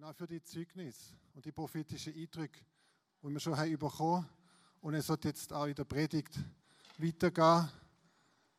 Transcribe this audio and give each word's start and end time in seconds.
und 0.00 0.06
auch 0.06 0.14
für 0.14 0.26
die 0.26 0.42
Zeugnis 0.42 1.12
und 1.34 1.44
die 1.44 1.52
prophetischen 1.52 2.14
Eindrücke, 2.14 2.60
die 3.22 3.28
wir 3.28 3.38
schon 3.38 3.54
haben 3.54 3.76
bekommen 3.76 4.26
Und 4.80 4.94
es 4.94 5.10
wird 5.10 5.26
jetzt 5.26 5.52
auch 5.52 5.66
in 5.66 5.74
der 5.74 5.84
Predigt 5.84 6.38
weitergehen. 6.96 7.68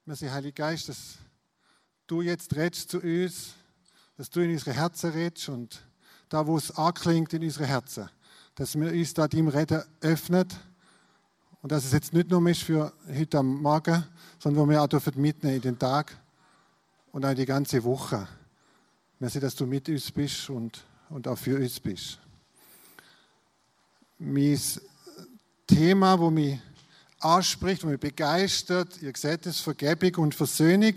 Wir 0.05 0.15
sind 0.15 0.31
Heilige 0.31 0.53
Geist, 0.53 0.89
dass 0.89 1.17
du 2.05 2.21
jetzt 2.21 2.55
redest 2.55 2.91
zu 2.91 2.99
uns, 2.99 3.55
dass 4.17 4.29
du 4.29 4.41
in 4.41 4.51
unsere 4.51 4.73
Herzen 4.73 5.09
redest 5.09 5.49
und 5.49 5.81
da, 6.29 6.45
wo 6.45 6.57
es 6.57 6.69
anklingt 6.77 7.33
in 7.33 7.41
unsere 7.41 7.65
Herzen, 7.65 8.07
dass 8.53 8.79
wir 8.79 8.91
uns 8.91 9.15
da 9.15 9.27
deinem 9.27 9.47
Reden 9.47 9.81
öffnen 10.01 10.47
und 11.63 11.71
dass 11.71 11.85
es 11.85 11.91
jetzt 11.91 12.13
nicht 12.13 12.29
nur 12.29 12.47
ist 12.49 12.61
für 12.61 12.93
heute 13.07 13.39
am 13.39 13.63
Morgen, 13.63 14.05
sondern 14.37 14.63
wo 14.63 14.69
wir 14.69 14.79
auch 14.79 14.87
dürfen 14.87 15.19
mitnehmen 15.19 15.55
in 15.55 15.61
den 15.61 15.79
Tag 15.79 16.15
und 17.11 17.25
auch 17.25 17.33
die 17.33 17.47
ganze 17.47 17.83
Woche. 17.83 18.27
Merci, 19.17 19.39
dass 19.39 19.55
du 19.55 19.65
mit 19.65 19.89
uns 19.89 20.11
bist 20.11 20.47
und, 20.51 20.85
und 21.11 21.27
auch 21.27 21.37
für 21.37 21.57
uns 21.57 21.79
bist. 21.79 22.17
Mein 24.17 24.59
Thema, 25.67 26.19
wo 26.19 26.29
mich 26.29 26.59
anspricht, 27.19 27.83
wo 27.83 27.87
mich 27.87 27.99
begeistert, 27.99 29.01
ihr 29.01 29.13
seht 29.15 29.45
es, 29.45 29.59
Vergebung 29.59 30.23
und 30.23 30.35
Versöhnung. 30.35 30.93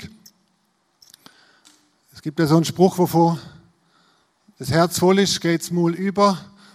Es 2.12 2.22
gibt 2.22 2.38
ja 2.38 2.46
so 2.46 2.56
einen 2.56 2.64
Spruch, 2.64 2.96
wovon 2.96 3.38
das 4.58 4.70
Herz 4.70 4.98
voll 4.98 5.19
ist, 5.19 5.41
geht 5.41 5.62
es 5.62 5.70
Maul 5.70 5.95
über. 5.95 6.30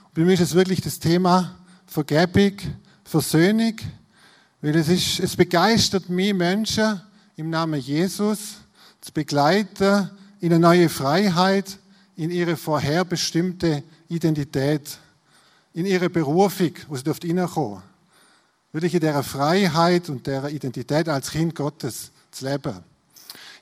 Und 0.07 0.15
für 0.15 0.25
mich 0.25 0.39
ist 0.39 0.49
es 0.49 0.55
wirklich 0.55 0.81
das 0.81 0.99
Thema 0.99 1.55
Vergebung, 1.87 2.57
Versöhnung, 3.03 3.75
weil 4.61 4.75
es, 4.75 4.89
ist, 4.89 5.19
es 5.19 5.35
begeistert 5.35 6.09
mich, 6.09 6.33
Menschen 6.33 7.01
im 7.37 7.49
Namen 7.49 7.79
Jesus 7.79 8.57
zu 8.99 9.13
begleiten 9.13 10.09
in 10.41 10.51
eine 10.51 10.59
neue 10.59 10.89
Freiheit, 10.89 11.79
in 12.19 12.31
ihre 12.31 12.57
vorherbestimmte 12.57 13.81
Identität, 14.09 14.97
in 15.73 15.85
ihre 15.85 16.09
Berufung, 16.09 16.71
wo 16.89 16.97
sie 16.97 17.03
dürft 17.03 17.23
hineinkommen. 17.23 17.81
Wirklich 18.73 18.93
in 18.93 18.99
dieser 18.99 19.23
Freiheit 19.23 20.09
und 20.09 20.27
der 20.27 20.49
Identität 20.49 21.07
als 21.07 21.31
Kind 21.31 21.55
Gottes 21.55 22.11
zu 22.29 22.43
leben. 22.43 22.75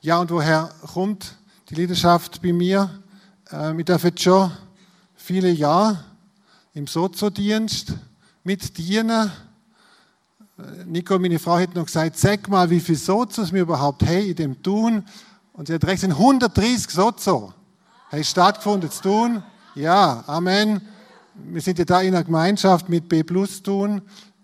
Ja, 0.00 0.18
und 0.18 0.32
woher 0.32 0.74
kommt 0.92 1.36
die 1.70 1.76
Leidenschaft 1.76 2.42
bei 2.42 2.52
mir? 2.52 2.90
Ähm, 3.52 3.78
ich 3.78 3.84
darf 3.84 4.02
jetzt 4.02 4.22
schon 4.22 4.50
viele 5.14 5.50
Jahre 5.50 6.02
im 6.74 6.88
Sozodienst 6.88 7.94
mit 8.42 8.76
dienen. 8.76 9.30
Äh, 10.58 10.84
Nico, 10.84 11.16
meine 11.20 11.38
Frau, 11.38 11.58
hat 11.60 11.76
noch 11.76 11.86
gesagt, 11.86 12.18
sag 12.18 12.48
mal, 12.48 12.68
wie 12.68 12.80
viele 12.80 12.98
Sozos 12.98 13.52
wir 13.52 13.62
überhaupt 13.62 14.02
haben 14.02 14.26
in 14.26 14.34
dem 14.34 14.60
Tun. 14.64 15.04
Und 15.52 15.68
sie 15.68 15.74
hat 15.74 15.84
recht, 15.84 16.00
sind 16.00 16.10
130 16.10 16.90
Sozo. 16.90 17.54
Haben 18.10 18.24
stattgefunden 18.24 18.90
zu 18.90 19.02
tun. 19.02 19.42
Ja, 19.74 20.24
Amen. 20.26 20.80
Wir 21.34 21.60
sind 21.60 21.78
ja 21.78 21.84
da 21.84 22.00
in 22.00 22.14
einer 22.14 22.24
Gemeinschaft 22.24 22.88
mit 22.88 23.06
B 23.06 23.22
Plus 23.22 23.62
tun, 23.62 24.00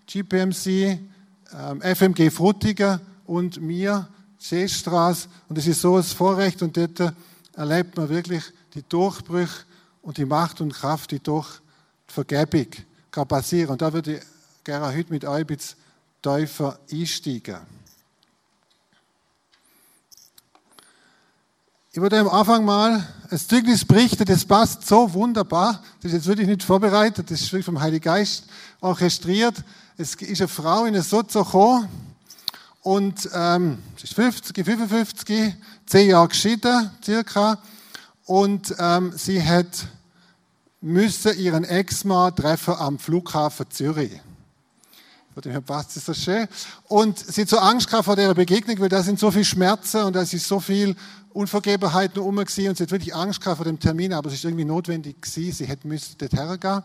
GPMC, 0.07 0.67
ähm, 0.67 1.81
FMG 1.81 2.31
Frutiger 2.31 3.01
und 3.25 3.63
mir, 3.63 4.07
Seestraße. 4.37 5.29
Und 5.49 5.57
es 5.57 5.67
ist 5.67 5.81
so 5.81 5.97
ein 5.97 6.03
Vorrecht 6.03 6.61
und 6.61 6.77
dort 6.77 7.15
erlebt 7.55 7.97
man 7.97 8.11
wirklich 8.11 8.45
die 8.75 8.83
Durchbrüche 8.83 9.65
und 10.03 10.19
die 10.19 10.27
Macht 10.27 10.61
und 10.61 10.75
Kraft, 10.75 11.11
die 11.13 11.21
durch 11.21 11.49
die 12.11 12.13
Vergebung 12.13 12.67
kann 13.11 13.27
passieren. 13.27 13.71
Und 13.71 13.81
da 13.81 13.95
würde 13.95 14.17
ich 14.17 14.23
gerne 14.63 14.95
heute 14.95 15.11
mit 15.11 15.25
euch 15.25 15.41
ein 15.41 15.47
bisschen 15.47 15.79
tiefer 16.21 16.79
einsteigen. 16.93 17.57
Ich 21.97 22.01
würde 22.01 22.19
am 22.19 22.29
Anfang 22.29 22.65
mal 22.65 23.07
ein 23.31 23.39
Zeugnis 23.39 23.85
berichten, 23.85 24.25
das 24.25 24.45
passt 24.45 24.85
so 24.85 25.13
wunderbar. 25.13 25.81
Das 26.01 26.11
ist 26.11 26.17
jetzt 26.17 26.27
wirklich 26.27 26.49
nicht 26.49 26.65
vorbereitet, 26.65 27.31
das 27.31 27.41
ist 27.41 27.53
wirklich 27.53 27.67
vom 27.67 27.81
Heiligen 27.81 28.03
Geist 28.03 28.47
orchestriert. 28.81 29.55
Es 29.97 30.17
ist 30.17 30.41
eine 30.41 30.49
Frau 30.49 30.87
in 30.87 30.95
eine 30.95 31.05
Sozo 31.05 31.45
gekommen 31.45 31.89
und 32.83 33.31
ähm, 33.33 33.79
sie 33.97 34.09
ist 34.09 34.15
50, 34.15 34.65
55, 34.65 35.55
zehn 35.87 36.11
Jahre 36.11 36.27
geschieden, 36.27 36.91
circa. 37.05 37.59
Und 38.25 38.75
ähm, 38.81 39.13
sie 39.15 39.41
hat 39.41 39.87
müssen 40.81 41.39
ihren 41.39 41.63
Ex-Mann 41.63 42.35
treffen 42.35 42.75
am 42.75 42.99
Flughafen 42.99 43.71
Zürich. 43.71 44.21
Von 45.33 45.43
dem 45.43 45.63
passt 45.63 45.97
es 45.97 46.07
so 46.07 46.15
schön. 46.15 46.49
Und 46.89 47.21
sie 47.21 47.43
hat 47.43 47.49
so 47.49 47.59
Angst 47.59 47.89
gehabt 47.89 48.05
vor 48.05 48.17
der 48.17 48.35
Begegnung, 48.35 48.81
weil 48.81 48.89
da 48.89 49.01
sind 49.01 49.21
so 49.21 49.31
viele 49.31 49.45
Schmerzen 49.45 50.03
und 50.03 50.17
da 50.17 50.23
ist 50.23 50.33
so 50.41 50.59
viel 50.59 50.97
Unvergebenheit 51.35 52.17
nur 52.17 52.27
umgesehen 52.27 52.71
und 52.71 52.77
sie 52.77 52.85
hat 52.85 52.91
wirklich 52.93 53.15
Angst 53.15 53.41
gehabt 53.41 53.59
vor 53.59 53.65
dem 53.65 53.79
Termin, 53.79 54.13
aber 54.13 54.29
es 54.29 54.35
ist 54.35 54.45
irgendwie 54.45 54.65
notwendig 54.65 55.21
gewesen, 55.21 55.53
sie 55.53 55.67
hätte 55.67 55.87
müssen 55.87 56.15
dort 56.17 56.33
hergehen. 56.33 56.83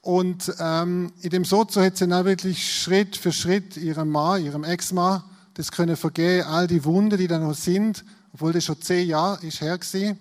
Und 0.00 0.52
ähm, 0.58 1.12
in 1.20 1.30
dem 1.30 1.44
Sozo 1.44 1.80
hat 1.80 1.96
sie 1.96 2.08
dann 2.08 2.24
wirklich 2.24 2.82
Schritt 2.82 3.16
für 3.16 3.32
Schritt 3.32 3.76
ihrem 3.76 4.10
Mann, 4.10 4.44
ihrem 4.44 4.64
Ex-Mann, 4.64 5.22
das 5.54 5.70
können 5.70 5.96
vergehen, 5.96 6.44
all 6.44 6.66
die 6.66 6.84
Wunden, 6.84 7.18
die 7.18 7.28
da 7.28 7.38
noch 7.38 7.54
sind, 7.54 8.04
obwohl 8.32 8.52
das 8.52 8.64
schon 8.64 8.80
zehn 8.80 9.08
Jahre 9.08 9.46
ist 9.46 9.60
her 9.60 9.78
gewesen. 9.78 10.18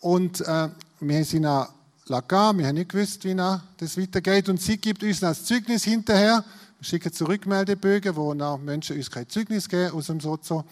Und 0.00 0.40
äh, 0.42 0.68
wir 1.00 1.24
sind 1.24 1.42
dann 1.42 1.66
lagen, 2.06 2.58
wir 2.58 2.66
haben 2.66 2.74
nicht 2.74 2.90
gewusst, 2.90 3.24
wie 3.24 3.34
das 3.34 3.98
weitergeht. 3.98 4.48
Und 4.48 4.60
sie 4.60 4.76
gibt 4.76 5.02
uns 5.02 5.20
das 5.20 5.44
Zeugnis 5.44 5.84
hinterher. 5.84 6.44
Wir 6.78 6.84
schicken 6.84 7.12
Zurückmeldebögen, 7.12 8.14
wo 8.14 8.34
nach 8.34 8.58
Menschen 8.58 8.96
uns 8.96 9.10
kein 9.10 9.28
Zeugnis 9.28 9.68
geben 9.68 9.92
aus 9.92 10.06
dem 10.06 10.20
Sozo. 10.20 10.64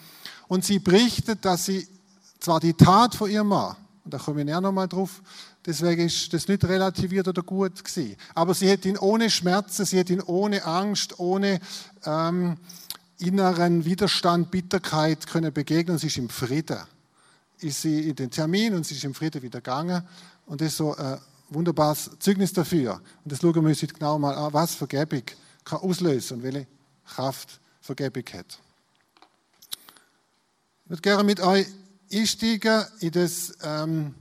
Und 0.47 0.65
sie 0.65 0.79
berichtet, 0.79 1.43
dass 1.45 1.65
sie 1.65 1.87
zwar 2.39 2.59
die 2.59 2.73
Tat 2.73 3.15
von 3.15 3.29
ihrem 3.29 3.47
Mann, 3.47 3.75
und 4.03 4.13
da 4.13 4.17
komme 4.19 4.41
ich 4.41 4.45
näher 4.45 4.61
nochmal 4.61 4.87
drauf, 4.87 5.21
deswegen 5.65 6.05
ist 6.05 6.31
das 6.31 6.47
nicht 6.47 6.63
relativiert 6.63 7.27
oder 7.27 7.41
gut 7.41 7.83
gewesen. 7.83 8.15
Aber 8.35 8.53
sie 8.53 8.71
hat 8.71 8.85
ihn 8.85 8.97
ohne 8.97 9.29
Schmerzen, 9.29 9.85
sie 9.85 9.99
hat 9.99 10.09
ihn 10.09 10.21
ohne 10.21 10.63
Angst, 10.63 11.19
ohne 11.19 11.59
ähm, 12.05 12.57
inneren 13.17 13.85
Widerstand, 13.85 14.51
Bitterkeit 14.51 15.25
können 15.27 15.51
begegnen. 15.53 15.97
Sie 15.97 16.07
ist 16.07 16.17
im 16.17 16.29
Frieden. 16.29 16.79
Ist 17.59 17.81
sie 17.81 18.09
in 18.09 18.15
den 18.15 18.29
Termin 18.29 18.75
und 18.75 18.85
sie 18.85 18.95
ist 18.95 19.03
im 19.05 19.13
Frieden 19.13 19.41
wieder 19.41 19.59
gegangen. 19.59 20.03
Und 20.45 20.61
das 20.61 20.67
ist 20.67 20.77
so 20.77 20.95
ein 20.95 21.19
wunderbares 21.49 22.11
Zeugnis 22.19 22.53
dafür. 22.53 23.01
Und 23.23 23.31
das 23.31 23.39
schauen 23.39 23.55
wir 23.55 23.61
uns 23.61 23.81
heute 23.81 23.93
genau 23.93 24.19
mal 24.19 24.35
an, 24.35 24.53
was 24.53 24.75
Vergebung 24.75 25.23
kann 25.63 25.79
auslösen 25.79 26.37
und 26.37 26.43
welche 26.43 26.67
Kraft 27.05 27.59
Vergebung 27.81 28.23
hat. 28.33 28.59
Ich 30.85 30.91
würde 30.91 31.01
gerne 31.01 31.23
mit 31.23 31.39
euch 31.39 31.65
einsteigen 32.13 32.85
in 32.99 33.09
das 33.09 33.57
ähm, 33.63 34.13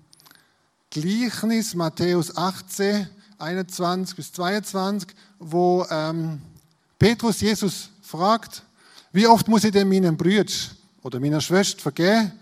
Gleichnis 0.89 1.75
Matthäus 1.75 2.35
18, 2.35 3.07
21 3.37 4.17
bis 4.17 4.33
22, 4.33 5.11
wo 5.39 5.85
ähm, 5.91 6.41
Petrus 6.99 7.43
Jesus 7.43 7.91
fragt, 8.01 8.63
wie 9.13 9.27
oft 9.27 9.47
muss 9.47 9.65
ich 9.65 9.73
denn 9.73 9.91
meinen 9.91 10.17
Brüdern 10.17 10.47
oder 11.03 11.21
meiner 11.21 11.43
Schwester 11.43 11.83
vergeben? 11.83 12.33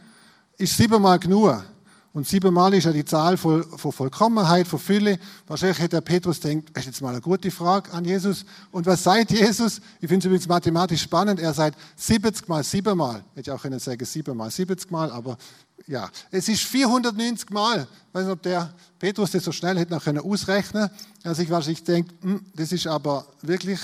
Ist 0.56 0.76
siebenmal 0.76 1.18
genug? 1.18 1.64
Und 2.14 2.28
siebenmal 2.28 2.74
ist 2.74 2.84
ja 2.84 2.92
die 2.92 3.06
Zahl 3.06 3.38
von, 3.38 3.62
von 3.62 3.90
Vollkommenheit, 3.90 4.68
von 4.68 4.78
Fülle. 4.78 5.18
Wahrscheinlich 5.46 5.78
hätte 5.78 5.96
der 5.96 6.00
Petrus 6.02 6.40
denkt, 6.40 6.68
das 6.76 6.82
ist 6.82 6.86
jetzt 6.88 7.00
mal 7.00 7.08
eine 7.08 7.22
gute 7.22 7.50
Frage 7.50 7.90
an 7.92 8.04
Jesus. 8.04 8.44
Und 8.70 8.84
was 8.84 9.02
sagt 9.02 9.30
Jesus? 9.30 9.80
Ich 9.98 10.08
finde 10.08 10.18
es 10.18 10.24
übrigens 10.26 10.46
mathematisch 10.46 11.00
spannend. 11.00 11.40
Er 11.40 11.54
sagt 11.54 11.78
70 11.96 12.48
mal 12.48 12.62
siebenmal. 12.64 13.24
Hätte 13.34 13.48
ich 13.48 13.50
auch 13.50 13.62
können 13.62 13.78
sagen 13.78 14.04
7 14.04 14.36
mal 14.36 14.50
70 14.50 14.90
mal, 14.90 15.10
aber 15.10 15.38
ja. 15.86 16.10
Es 16.30 16.48
ist 16.48 16.64
490 16.64 17.48
mal. 17.48 17.86
Ich 18.08 18.14
weiß 18.14 18.24
nicht, 18.24 18.32
ob 18.32 18.42
der 18.42 18.74
Petrus 18.98 19.30
das 19.30 19.44
so 19.44 19.52
schnell 19.52 19.78
hätte 19.78 19.94
noch 19.94 20.04
können 20.04 20.22
ausrechnen. 20.22 20.90
Er 21.22 21.34
sich 21.34 21.48
wahrscheinlich 21.48 21.82
denkt, 21.82 22.12
hm, 22.22 22.44
das 22.54 22.72
ist 22.72 22.86
aber 22.86 23.26
wirklich 23.40 23.80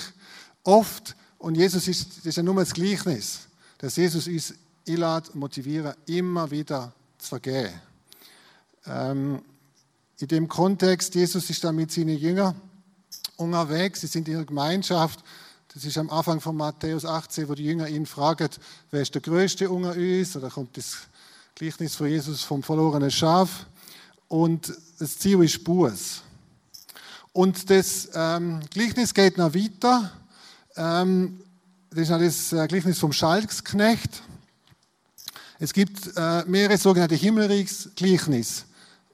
oft. 0.63 1.15
Und 1.39 1.55
Jesus 1.55 1.87
ist, 1.87 2.17
das 2.19 2.25
ist 2.27 2.35
ja 2.35 2.43
nur 2.43 2.55
das 2.55 2.73
Gleichnis, 2.73 3.39
dass 3.79 3.95
Jesus 3.95 4.27
uns 4.27 4.53
einlädt, 4.87 5.33
motivieren, 5.33 5.95
immer 6.05 6.51
wieder 6.51 6.93
zu 7.17 7.29
vergehen. 7.29 7.88
Ähm, 8.85 9.41
in 10.19 10.27
dem 10.27 10.47
Kontext, 10.47 11.15
Jesus 11.15 11.49
ist 11.49 11.63
da 11.63 11.71
mit 11.71 11.91
seinen 11.91 12.17
Jüngern 12.17 12.55
unterwegs, 13.37 14.01
sie 14.01 14.07
sind 14.07 14.27
in 14.27 14.35
der 14.35 14.45
Gemeinschaft. 14.45 15.23
Das 15.73 15.85
ist 15.85 15.97
am 15.97 16.09
Anfang 16.09 16.41
von 16.41 16.57
Matthäus 16.57 17.05
18, 17.05 17.47
wo 17.47 17.55
die 17.55 17.63
Jünger 17.63 17.87
ihn 17.87 18.05
fragen, 18.05 18.49
wer 18.91 19.01
ist 19.01 19.13
der 19.13 19.21
Größte 19.21 19.69
unter 19.69 19.93
uns? 19.93 20.35
Oder 20.35 20.49
kommt 20.49 20.75
das 20.75 20.97
Gleichnis 21.55 21.95
von 21.95 22.07
Jesus 22.07 22.41
vom 22.43 22.63
verlorenen 22.63 23.11
Schaf. 23.11 23.65
Und 24.27 24.73
das 24.97 25.19
Ziel 25.19 25.43
ist 25.43 25.63
Buß. 25.63 26.21
Und 27.33 27.69
das 27.69 28.09
ähm, 28.13 28.61
Gleichnis 28.71 29.13
geht 29.13 29.37
noch 29.37 29.53
weiter. 29.53 30.11
Ähm, 30.75 31.41
das 31.89 32.03
ist 32.03 32.09
noch 32.09 32.19
das 32.19 32.53
äh, 32.53 32.67
Gleichnis 32.67 32.99
vom 32.99 33.11
Schalksknecht. 33.11 34.21
Es 35.59 35.73
gibt 35.73 36.15
äh, 36.15 36.45
mehrere 36.45 36.77
sogenannte 36.77 37.15
Himmelreichsgleichnis 37.15 38.65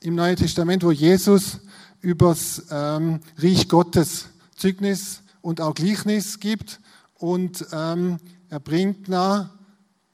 im 0.02 0.16
Neuen 0.16 0.36
Testament, 0.36 0.84
wo 0.84 0.92
Jesus 0.92 1.60
übers 2.02 2.64
ähm, 2.70 3.20
Reich 3.38 3.68
Gottes 3.68 4.28
Zeugnis 4.56 5.22
und 5.42 5.62
auch 5.62 5.74
Gleichnis 5.74 6.40
gibt. 6.40 6.80
Und 7.16 7.66
ähm, 7.72 8.18
er 8.50 8.60
bringt 8.60 9.08
nach 9.10 9.50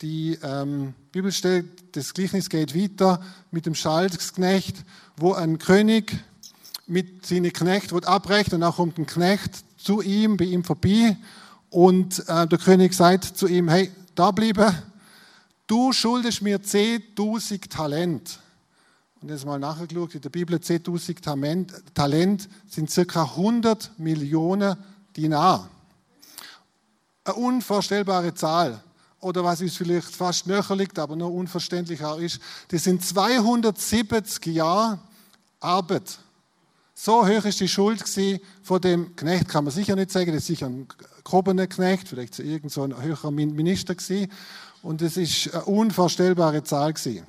die 0.01 0.37
ähm, 0.43 0.93
Bibelstelle, 1.11 1.65
das 1.91 2.13
Gleichnis 2.13 2.49
geht 2.49 2.75
weiter 2.75 3.21
mit 3.51 3.65
dem 3.65 3.75
Schalksknecht, 3.75 4.83
wo 5.17 5.33
ein 5.33 5.57
König 5.57 6.11
mit 6.87 7.25
seinen 7.25 7.53
Knecht 7.53 7.91
wird 7.91 8.05
abbrecht 8.05 8.53
und 8.53 8.63
auch 8.63 8.77
kommt 8.77 8.97
ein 8.97 9.05
Knecht 9.05 9.63
zu 9.77 10.01
ihm, 10.01 10.37
bei 10.37 10.45
ihm 10.45 10.63
vorbei 10.63 11.17
und 11.69 12.27
äh, 12.27 12.47
der 12.47 12.59
König 12.59 12.93
sagt 12.93 13.37
zu 13.37 13.47
ihm, 13.47 13.69
hey, 13.69 13.91
da 14.15 14.31
bleibe, 14.31 14.73
du 15.67 15.93
schuldest 15.93 16.41
mir 16.41 16.59
10.000 16.59 17.69
Talent. 17.69 18.39
Und 19.21 19.29
jetzt 19.29 19.45
mal 19.45 19.59
nachgeschaut, 19.59 20.15
in 20.15 20.21
der 20.21 20.29
Bibel 20.29 20.57
10.000 20.57 21.93
Talent 21.93 22.49
sind 22.67 22.89
circa 22.89 23.23
100 23.23 23.99
Millionen 23.99 24.75
Dinar. 25.15 25.69
Eine 27.23 27.35
unvorstellbare 27.35 28.33
Zahl. 28.33 28.83
Oder 29.19 29.43
was 29.43 29.61
uns 29.61 29.77
vielleicht 29.77 30.07
fast 30.07 30.47
näher 30.47 30.65
liegt, 30.75 30.97
aber 30.97 31.15
noch 31.15 31.29
unverständlicher 31.29 32.17
ist, 32.17 32.39
das 32.69 32.83
sind 32.83 33.05
270 33.05 34.43
Jahre 34.47 34.99
Arbeit. 35.59 36.17
So 36.95 37.27
hoch 37.27 37.45
ist 37.45 37.59
die 37.59 37.67
Schuld 37.67 38.03
von 38.63 38.81
dem 38.81 39.15
Knecht, 39.15 39.47
kann 39.47 39.65
man 39.65 39.73
sicher 39.73 39.95
nicht 39.95 40.09
sagen, 40.09 40.31
das 40.31 40.41
ist 40.41 40.47
sicher 40.47 40.65
ein 40.65 40.87
grobener 41.23 41.67
Knecht, 41.67 42.07
vielleicht 42.07 42.39
irgend 42.39 42.71
so 42.71 42.81
ein 42.81 42.99
höherer 42.99 43.29
Minister 43.29 43.93
gewesen. 43.93 44.31
Und 44.81 45.03
es 45.03 45.15
ist 45.17 45.53
eine 45.53 45.65
unvorstellbare 45.65 46.63
Zahl 46.63 46.93
gewesen. 46.93 47.27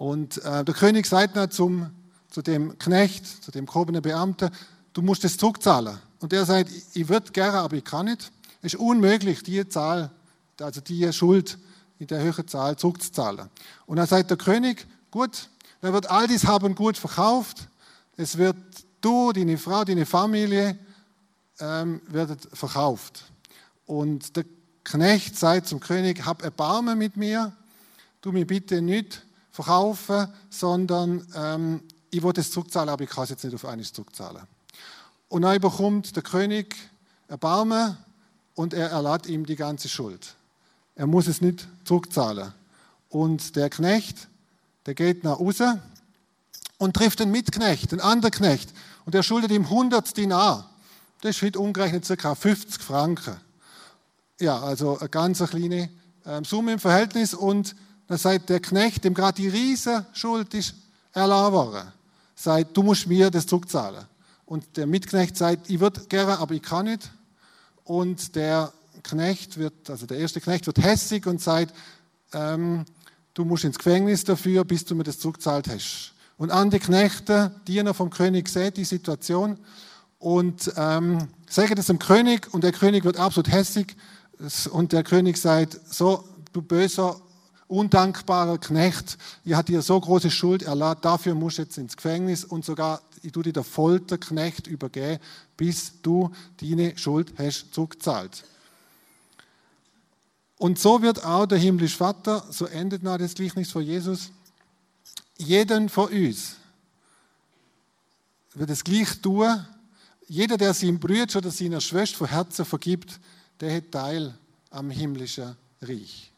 Und 0.00 0.42
äh, 0.46 0.64
der 0.64 0.74
König 0.74 1.04
sagt 1.04 1.36
dann 1.36 1.50
zum, 1.50 1.90
zu 2.30 2.40
dem 2.40 2.78
Knecht, 2.78 3.44
zu 3.44 3.50
dem 3.50 3.66
gehobenen 3.66 4.00
Beamten, 4.00 4.48
du 4.94 5.02
musst 5.02 5.26
es 5.26 5.36
zurückzahlen. 5.36 5.98
Und 6.20 6.32
er 6.32 6.46
sagt, 6.46 6.70
ich 6.94 7.06
würde 7.10 7.30
gerne, 7.32 7.58
aber 7.58 7.76
ich 7.76 7.84
kann 7.84 8.06
nicht. 8.06 8.32
Es 8.62 8.72
ist 8.72 8.80
unmöglich, 8.80 9.42
die 9.42 9.68
Zahl, 9.68 10.10
also 10.58 10.80
die 10.80 11.12
Schuld 11.12 11.58
in 11.98 12.06
der 12.06 12.22
höheren 12.22 12.48
Zahl 12.48 12.76
zurückzuzahlen. 12.76 13.50
Und 13.84 13.98
dann 13.98 14.06
sagt 14.06 14.30
der 14.30 14.38
König, 14.38 14.86
gut, 15.10 15.50
dann 15.82 15.92
wird 15.92 16.10
all 16.10 16.26
dies 16.26 16.46
haben 16.46 16.74
gut 16.74 16.96
verkauft. 16.96 17.68
Es 18.16 18.38
wird 18.38 18.56
du, 19.02 19.32
deine 19.32 19.58
Frau, 19.58 19.84
deine 19.84 20.06
Familie 20.06 20.78
ähm, 21.58 22.00
werdet 22.06 22.48
verkauft. 22.54 23.26
Und 23.84 24.34
der 24.34 24.46
Knecht 24.82 25.38
sagt 25.38 25.66
zum 25.66 25.78
König, 25.78 26.24
hab 26.24 26.42
Erbarmen 26.42 26.96
mit 26.96 27.18
mir, 27.18 27.52
tu 28.22 28.32
mir 28.32 28.46
bitte 28.46 28.80
nicht 28.80 29.26
verkaufen, 29.50 30.28
sondern 30.48 31.26
ähm, 31.34 31.82
ich 32.10 32.22
will 32.22 32.32
es 32.36 32.50
zurückzahlen, 32.50 32.88
aber 32.88 33.04
ich 33.04 33.10
kann 33.10 33.24
es 33.24 33.30
jetzt 33.30 33.44
nicht 33.44 33.54
auf 33.54 33.64
einmal 33.64 33.84
zurückzahlen. 33.84 34.42
Und 35.28 35.42
dann 35.42 35.60
bekommt 35.60 36.16
der 36.16 36.22
König 36.22 36.76
Erbarmen 37.28 37.96
und 38.56 38.74
er 38.74 38.90
erlaubt 38.90 39.26
ihm 39.26 39.46
die 39.46 39.54
ganze 39.54 39.88
Schuld. 39.88 40.34
Er 40.96 41.06
muss 41.06 41.28
es 41.28 41.40
nicht 41.40 41.68
zurückzahlen. 41.84 42.52
Und 43.08 43.54
der 43.54 43.70
Knecht, 43.70 44.28
der 44.86 44.94
geht 44.94 45.22
nach 45.22 45.38
Hause 45.38 45.80
und 46.78 46.94
trifft 46.94 47.20
einen 47.20 47.30
Mitknecht, 47.30 47.92
einen 47.92 48.00
anderen 48.00 48.32
Knecht. 48.32 48.72
Und 49.04 49.14
er 49.14 49.22
schuldet 49.22 49.52
ihm 49.52 49.64
100 49.64 50.16
Dinar. 50.16 50.68
Das 51.20 51.36
ist 51.36 51.42
heute 51.42 51.60
umgerechnet 51.60 52.06
ca. 52.18 52.34
50 52.34 52.82
Franken. 52.82 53.36
Ja, 54.40 54.58
also 54.60 54.98
eine 54.98 55.08
ganz 55.08 55.38
kleine 55.38 55.88
ähm, 56.26 56.44
Summe 56.44 56.72
im 56.72 56.78
Verhältnis. 56.78 57.34
Und 57.34 57.76
dann 58.10 58.18
sagt 58.18 58.48
der 58.48 58.58
Knecht, 58.58 59.04
dem 59.04 59.14
gerade 59.14 59.40
die 59.40 59.46
riesen 59.46 60.04
Schuld 60.14 60.52
ist 60.54 60.74
erlassen 61.12 61.52
worden, 61.52 61.92
sagt, 62.34 62.76
du 62.76 62.82
musst 62.82 63.06
mir 63.06 63.30
das 63.30 63.46
zurückzahlen. 63.46 64.04
Und 64.46 64.76
der 64.76 64.88
Mitknecht 64.88 65.36
sagt, 65.36 65.70
ich 65.70 65.78
würde 65.78 66.00
gerne, 66.08 66.36
aber 66.40 66.52
ich 66.52 66.62
kann 66.62 66.86
nicht. 66.86 67.08
Und 67.84 68.34
der 68.34 68.72
Knecht 69.04 69.58
wird, 69.58 69.88
also 69.88 70.06
der 70.06 70.18
erste 70.18 70.40
Knecht 70.40 70.66
wird 70.66 70.78
hässig 70.82 71.24
und 71.28 71.40
sagt, 71.40 71.72
ähm, 72.32 72.84
du 73.32 73.44
musst 73.44 73.62
ins 73.62 73.78
Gefängnis 73.78 74.24
dafür, 74.24 74.64
bis 74.64 74.84
du 74.84 74.96
mir 74.96 75.04
das 75.04 75.20
zurückzahlt 75.20 75.68
hast. 75.68 76.14
Und 76.36 76.50
an 76.50 76.68
die 76.68 76.80
Knechte, 76.80 77.54
Diener 77.68 77.94
vom 77.94 78.10
König, 78.10 78.48
sehen 78.48 78.74
die 78.74 78.84
Situation 78.84 79.56
und 80.18 80.72
ähm, 80.76 81.28
sagen 81.48 81.76
das 81.76 81.86
dem 81.86 82.00
König 82.00 82.52
und 82.52 82.64
der 82.64 82.72
König 82.72 83.04
wird 83.04 83.18
absolut 83.18 83.52
hässig 83.52 83.96
und 84.72 84.90
der 84.90 85.04
König 85.04 85.36
sagt, 85.36 85.78
so, 85.88 86.24
du 86.52 86.60
böser 86.60 87.20
undankbarer 87.70 88.58
Knecht, 88.58 89.16
ihr 89.44 89.56
hat 89.56 89.68
dir 89.68 89.80
so 89.80 89.98
große 89.98 90.30
Schuld 90.30 90.62
erlaubt, 90.62 91.04
dafür 91.04 91.34
musst 91.34 91.58
du 91.58 91.62
jetzt 91.62 91.78
ins 91.78 91.96
Gefängnis 91.96 92.44
und 92.44 92.64
sogar 92.64 93.00
ich 93.22 93.32
tue 93.32 93.42
dir 93.42 93.52
der 93.52 93.64
Folterknecht 93.64 94.66
übergeben, 94.66 95.20
bis 95.56 96.00
du 96.02 96.30
deine 96.60 96.96
Schuld 96.96 97.34
hast 97.38 97.72
zurückgezahlt. 97.72 98.44
Und 100.56 100.78
so 100.78 101.00
wird 101.02 101.24
auch 101.24 101.46
der 101.46 101.58
himmlische 101.58 101.96
Vater, 101.96 102.44
so 102.50 102.66
endet 102.66 103.02
nach 103.02 103.18
das 103.18 103.34
Gleichnis 103.34 103.70
von 103.70 103.82
Jesus, 103.82 104.30
jeden 105.38 105.88
von 105.88 106.08
uns 106.08 106.56
wird 108.54 108.70
es 108.70 108.84
gleich 108.84 109.20
tun. 109.22 109.66
Jeder, 110.28 110.56
der 110.56 110.74
seinem 110.74 110.98
Bruder 110.98 111.38
oder 111.38 111.50
seiner 111.50 111.80
Schwester 111.80 112.18
von 112.18 112.28
Herzen 112.28 112.64
vergibt, 112.64 113.18
der 113.58 113.74
hat 113.74 113.90
Teil 113.90 114.34
am 114.70 114.90
himmlischen 114.90 115.56
Reich. 115.80 116.29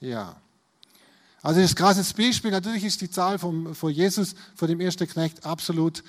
Ja. 0.00 0.36
Also 1.42 1.60
das 1.60 1.70
ist 1.70 1.76
ein 1.76 1.84
krasses 1.84 2.12
Beispiel. 2.12 2.50
Natürlich 2.50 2.84
ist 2.84 3.00
die 3.00 3.10
Zahl 3.10 3.38
vom, 3.38 3.74
von 3.74 3.92
Jesus, 3.92 4.34
von 4.54 4.68
dem 4.68 4.80
ersten 4.80 5.06
Knecht, 5.06 5.44
absolut 5.44 6.02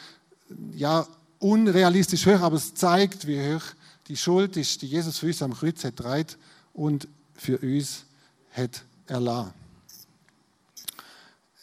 ja, 0.73 1.05
unrealistisch 1.39 2.25
hoch, 2.25 2.41
aber 2.41 2.55
es 2.55 2.73
zeigt, 2.73 3.27
wie 3.27 3.39
hoch 3.39 3.61
die 4.07 4.17
Schuld 4.17 4.57
ist, 4.57 4.81
die 4.81 4.87
Jesus 4.87 5.19
für 5.19 5.27
uns 5.27 5.41
am 5.41 5.53
Kreuz 5.53 5.83
hat 5.83 5.99
dreit 5.99 6.37
und 6.73 7.07
für 7.35 7.57
uns 7.59 8.05
hat 8.51 8.81
erlassen. 9.05 9.53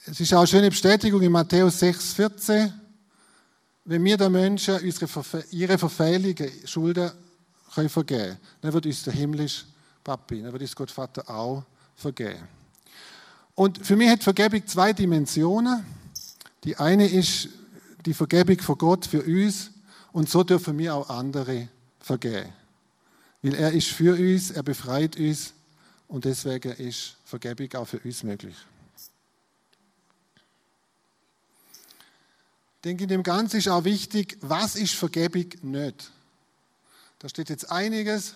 Es 0.07 0.21
ist 0.21 0.35
auch 0.35 0.41
eine 0.41 0.47
schöne 0.47 0.69
Bestätigung 0.69 1.23
in 1.23 1.33
Matthäus 1.33 1.79
6, 1.79 2.13
14. 2.13 2.73
Wenn 3.87 4.05
wir 4.05 4.17
den 4.17 4.33
Menschen 4.33 4.77
unsere, 4.77 5.45
ihre 5.51 5.79
Verfehlungen, 5.79 6.51
Schulden 6.67 7.11
können 7.75 7.89
vergeben, 7.89 8.37
dann 8.61 8.73
wird 8.73 8.87
uns 8.87 9.03
der 9.03 9.15
himmlische 9.15 9.65
Papi, 10.05 10.43
dann 10.43 10.53
wird 10.53 10.63
uns 10.63 10.77
Gott 10.77 10.91
Vater 10.91 11.29
auch 11.29 11.65
vergeben. 11.97 12.49
Und 13.55 13.87
für 13.87 13.97
mich 13.97 14.09
hat 14.09 14.23
Vergebung 14.23 14.67
zwei 14.67 14.93
Dimensionen. 14.93 15.85
Die 16.65 16.77
eine 16.77 17.09
ist 17.09 17.49
die 18.05 18.15
Vergebung 18.15 18.59
von 18.61 18.79
Gott 18.79 19.07
für 19.07 19.23
uns 19.23 19.71
und 20.13 20.29
so 20.29 20.43
dürfen 20.43 20.77
wir 20.79 20.95
auch 20.95 21.09
andere 21.09 21.69
vergeben. 22.01 22.53
Weil 23.43 23.55
er 23.55 23.73
ist 23.73 23.89
für 23.89 24.15
uns, 24.15 24.51
er 24.51 24.63
befreit 24.63 25.17
uns 25.17 25.53
und 26.09 26.25
deswegen 26.25 26.73
ist 26.73 27.17
Vergebung 27.25 27.73
auch 27.75 27.87
für 27.87 27.99
uns 27.99 28.23
möglich. 28.23 28.57
Ich 32.77 32.83
denke, 32.85 33.05
in 33.05 33.09
dem 33.09 33.23
Ganzen 33.23 33.57
ist 33.59 33.69
auch 33.69 33.85
wichtig, 33.85 34.37
was 34.41 34.77
ist 34.77 34.95
Vergebung 34.95 35.47
nicht. 35.63 36.11
Da 37.19 37.29
steht 37.29 37.49
jetzt 37.49 37.71
einiges, 37.71 38.35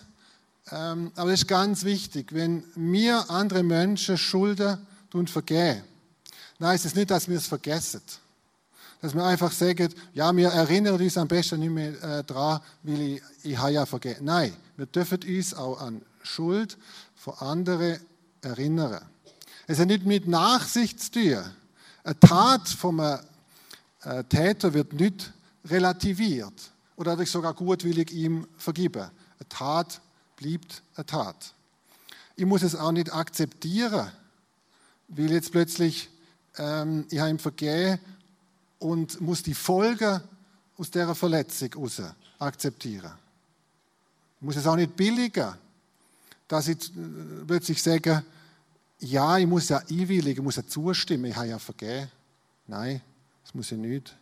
aber 0.71 1.31
das 1.31 1.41
ist 1.41 1.47
ganz 1.47 1.83
wichtig. 1.83 2.33
Wenn 2.33 2.63
mir 2.75 3.29
andere 3.29 3.63
Menschen 3.63 4.17
Schulden 4.17 4.77
und 5.13 5.29
vergeben, 5.29 5.83
dann 6.59 6.69
heißt 6.69 6.85
es 6.85 6.95
nicht, 6.95 7.09
dass 7.09 7.27
wir 7.27 7.37
es 7.37 7.47
vergessen. 7.47 8.01
Dass 9.01 9.13
wir 9.13 9.23
einfach 9.23 9.51
sagen, 9.51 9.93
ja, 10.13 10.35
wir 10.35 10.49
erinnern 10.49 10.99
uns 11.01 11.17
am 11.17 11.27
besten 11.27 11.61
nicht 11.61 11.71
mehr 11.71 12.03
äh, 12.03 12.23
daran, 12.23 12.59
weil 12.83 13.01
ich, 13.01 13.21
ich 13.43 13.57
habe 13.57 13.71
ja 13.71 13.85
vergeben. 13.85 14.25
Nein, 14.25 14.53
wir 14.75 14.85
dürfen 14.85 15.19
uns 15.25 15.53
auch 15.53 15.79
an 15.79 16.01
Schuld 16.21 16.77
von 17.15 17.33
anderen 17.35 17.99
erinnern. 18.41 19.01
Es 19.67 19.79
hat 19.79 19.87
nicht 19.87 20.05
mit 20.05 20.27
Nachsicht 20.27 20.99
zu 20.99 21.11
tun. 21.11 21.43
Eine 22.03 22.19
Tat 22.19 22.67
vom 22.67 22.99
äh, 22.99 24.23
Täter 24.27 24.73
wird 24.73 24.93
nicht 24.93 25.31
relativiert 25.65 26.71
oder 26.95 27.25
sogar 27.25 27.53
gutwillig 27.53 28.11
ihm 28.11 28.47
vergeben. 28.57 29.03
Eine 29.03 29.49
Tat 29.49 30.01
bleibt 30.39 30.81
eine 30.95 31.05
Tat. 31.05 31.53
Ich 32.35 32.45
muss 32.45 32.63
es 32.63 32.75
auch 32.75 32.91
nicht 32.91 33.13
akzeptieren, 33.13 34.09
weil 35.09 35.31
jetzt 35.31 35.51
plötzlich 35.51 36.09
ähm, 36.57 37.05
ich 37.09 37.19
habe 37.19 37.29
ihm 37.29 37.39
vergeben 37.39 37.99
und 38.79 39.19
muss 39.21 39.43
die 39.43 39.53
Folgen 39.53 40.21
aus 40.77 40.91
dieser 40.91 41.15
Verletzung 41.15 41.73
raus 41.73 42.01
akzeptieren. 42.37 43.11
Ich 44.39 44.45
muss 44.45 44.55
es 44.55 44.67
auch 44.67 44.75
nicht 44.75 44.95
billigen, 44.95 45.53
dass 46.47 46.67
ich 46.67 46.89
äh, 46.89 47.45
plötzlich 47.45 47.81
sage, 47.81 48.23
ja, 48.99 49.37
ich 49.37 49.47
muss 49.47 49.69
ja 49.69 49.77
einwilligen, 49.77 50.39
ich 50.39 50.43
muss 50.43 50.57
ja 50.57 50.67
zustimmen, 50.67 51.25
ich 51.25 51.35
habe 51.35 51.47
ja 51.47 51.59
vergeben. 51.59 52.11
Nein, 52.67 53.01
das 53.43 53.53
muss 53.53 53.71
ich 53.71 53.77
nicht. 53.77 54.15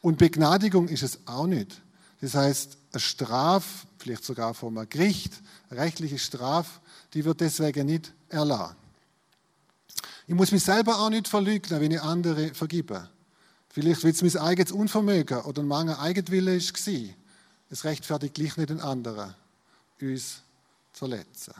Und 0.00 0.18
Begnadigung 0.18 0.88
ist 0.88 1.02
es 1.02 1.18
auch 1.26 1.46
nicht. 1.46 1.80
Das 2.24 2.34
heißt, 2.34 2.78
eine 2.90 3.00
Straf, 3.00 3.86
vielleicht 3.98 4.24
sogar 4.24 4.54
vom 4.54 4.76
Gericht, 4.88 5.34
rechtliche 5.70 6.18
Straf, 6.18 6.80
die 7.12 7.22
wird 7.22 7.42
deswegen 7.42 7.84
nicht 7.84 8.14
erlassen. 8.30 8.76
Ich 10.26 10.34
muss 10.34 10.50
mich 10.50 10.64
selber 10.64 11.00
auch 11.00 11.10
nicht 11.10 11.28
verleugnen, 11.28 11.82
wenn 11.82 11.90
ich 11.90 12.00
andere 12.00 12.54
vergebe. 12.54 13.10
Vielleicht, 13.68 14.02
weil 14.04 14.12
es 14.12 14.22
mein 14.22 14.38
eigenes 14.38 14.72
Unvermögen 14.72 15.42
oder 15.42 15.60
ein 15.60 15.68
Mangel 15.68 15.96
Eigenwille 15.96 16.58
war. 16.58 17.14
Es 17.68 17.84
rechtfertigt 17.84 18.32
gleich 18.32 18.56
nicht 18.56 18.70
den 18.70 18.80
anderen, 18.80 19.34
uns 20.00 20.36
zu 20.94 21.00
verletzen. 21.00 21.52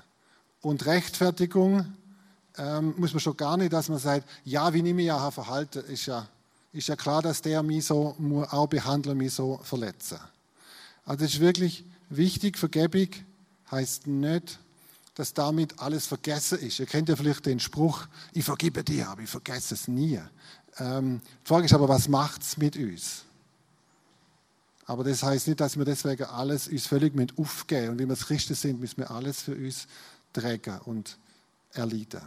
Und 0.62 0.86
Rechtfertigung 0.86 1.94
ähm, 2.56 2.94
muss 2.96 3.12
man 3.12 3.20
schon 3.20 3.36
gar 3.36 3.58
nicht, 3.58 3.74
dass 3.74 3.90
man 3.90 3.98
sagt, 3.98 4.26
ja, 4.46 4.72
wie 4.72 4.80
ich 4.80 5.06
ja 5.06 5.30
Verhalten, 5.30 5.84
ist 5.84 6.06
ja, 6.06 6.26
ist 6.72 6.88
ja 6.88 6.96
klar, 6.96 7.20
dass 7.20 7.42
der 7.42 7.62
mich 7.62 7.84
so 7.84 8.16
auch 8.50 8.66
behandelt, 8.66 9.14
mich 9.14 9.34
so 9.34 9.60
verletzen. 9.62 10.18
Also 11.04 11.24
es 11.24 11.34
ist 11.34 11.40
wirklich 11.40 11.84
wichtig, 12.08 12.58
Vergebung 12.58 13.08
heißt 13.70 14.06
nicht, 14.06 14.58
dass 15.14 15.32
damit 15.32 15.78
alles 15.78 16.06
vergessen 16.06 16.58
ist. 16.58 16.80
Ihr 16.80 16.86
kennt 16.86 17.08
ja 17.08 17.16
vielleicht 17.16 17.46
den 17.46 17.60
Spruch, 17.60 18.06
ich 18.32 18.44
vergebe 18.44 18.82
dir, 18.82 19.08
aber 19.08 19.22
ich 19.22 19.30
vergesse 19.30 19.74
es 19.74 19.86
nie. 19.86 20.20
Ähm, 20.78 21.20
die 21.44 21.48
Frage 21.48 21.66
ist 21.66 21.74
aber, 21.74 21.88
was 21.88 22.08
macht 22.08 22.42
es 22.42 22.56
mit 22.56 22.76
uns? 22.76 23.24
Aber 24.86 25.04
das 25.04 25.22
heißt 25.22 25.48
nicht, 25.48 25.60
dass 25.60 25.78
wir 25.78 25.84
deswegen 25.84 26.24
alles 26.24 26.68
uns 26.68 26.86
völlig 26.86 27.14
mit 27.14 27.38
aufgeben. 27.38 27.90
Und 27.90 27.98
wie 28.00 28.06
wir 28.06 28.16
Christen 28.16 28.54
sind, 28.54 28.80
müssen 28.80 28.98
wir 28.98 29.10
alles 29.10 29.42
für 29.42 29.54
uns 29.54 29.86
tragen 30.32 30.78
und 30.84 31.16
erleiden. 31.72 32.20